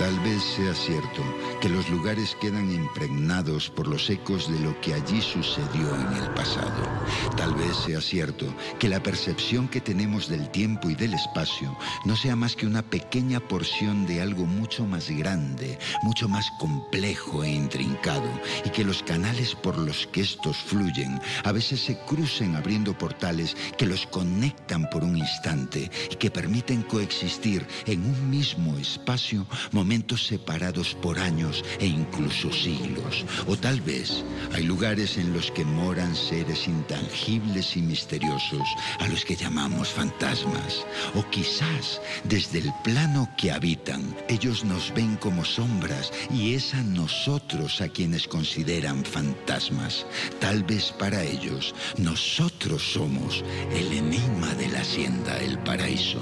Tal 0.00 0.18
vez 0.20 0.42
sea 0.56 0.74
cierto 0.74 1.22
que 1.60 1.68
los 1.68 1.90
lugares 1.90 2.34
quedan 2.40 2.72
impregnados 2.72 3.68
por 3.68 3.86
los 3.86 4.08
ecos 4.08 4.50
de 4.50 4.58
lo 4.60 4.80
que 4.80 4.94
allí 4.94 5.20
sucedió 5.20 5.94
en 5.94 6.22
el 6.22 6.30
pasado. 6.30 6.88
Tal 7.36 7.52
vez 7.54 7.76
sea 7.84 8.00
cierto 8.00 8.46
que 8.78 8.88
la 8.88 9.02
percepción 9.02 9.68
que 9.68 9.82
tenemos 9.82 10.26
del 10.26 10.48
tiempo 10.48 10.88
y 10.88 10.94
del 10.94 11.12
espacio 11.12 11.76
no 12.06 12.16
sea 12.16 12.34
más 12.34 12.56
que 12.56 12.66
una 12.66 12.80
pequeña 12.80 13.40
porción 13.40 14.06
de 14.06 14.22
algo 14.22 14.46
mucho 14.46 14.86
más 14.86 15.10
grande, 15.10 15.78
mucho 16.02 16.30
más 16.30 16.50
complejo 16.58 17.44
e 17.44 17.50
intrincado, 17.50 18.30
y 18.64 18.70
que 18.70 18.84
los 18.84 19.02
canales 19.02 19.54
por 19.54 19.76
los 19.76 20.06
que 20.06 20.22
estos 20.22 20.56
fluyen 20.56 21.20
a 21.44 21.52
veces 21.52 21.78
se 21.78 21.98
crucen 22.06 22.56
abriendo 22.56 22.96
portales 22.96 23.54
que 23.76 23.84
los 23.84 24.06
conectan 24.06 24.88
por 24.88 25.04
un 25.04 25.18
instante 25.18 25.90
y 26.10 26.16
que 26.16 26.30
permiten 26.30 26.84
coexistir 26.84 27.66
en 27.84 28.02
un 28.06 28.30
mismo 28.30 28.78
espacio 28.78 29.46
momentos 29.72 29.89
separados 29.90 30.94
por 30.94 31.18
años 31.18 31.64
e 31.80 31.86
incluso 31.86 32.52
siglos. 32.52 33.24
O 33.48 33.56
tal 33.56 33.80
vez 33.80 34.22
hay 34.52 34.62
lugares 34.62 35.18
en 35.18 35.32
los 35.32 35.50
que 35.50 35.64
moran 35.64 36.14
seres 36.14 36.68
intangibles 36.68 37.76
y 37.76 37.82
misteriosos 37.82 38.68
a 39.00 39.08
los 39.08 39.24
que 39.24 39.34
llamamos 39.34 39.88
fantasmas. 39.88 40.86
O 41.16 41.28
quizás 41.30 42.00
desde 42.22 42.60
el 42.60 42.72
plano 42.84 43.28
que 43.36 43.50
habitan, 43.50 44.16
ellos 44.28 44.64
nos 44.64 44.94
ven 44.94 45.16
como 45.16 45.44
sombras 45.44 46.12
y 46.32 46.54
es 46.54 46.72
a 46.74 46.82
nosotros 46.82 47.80
a 47.80 47.88
quienes 47.88 48.28
consideran 48.28 49.04
fantasmas. 49.04 50.06
Tal 50.38 50.62
vez 50.62 50.92
para 50.92 51.24
ellos 51.24 51.74
nosotros 51.98 52.92
somos 52.92 53.42
el 53.72 53.92
enigma 53.92 54.54
de 54.54 54.68
la 54.68 54.80
hacienda 54.80 55.36
El 55.38 55.58
Paraíso. 55.58 56.20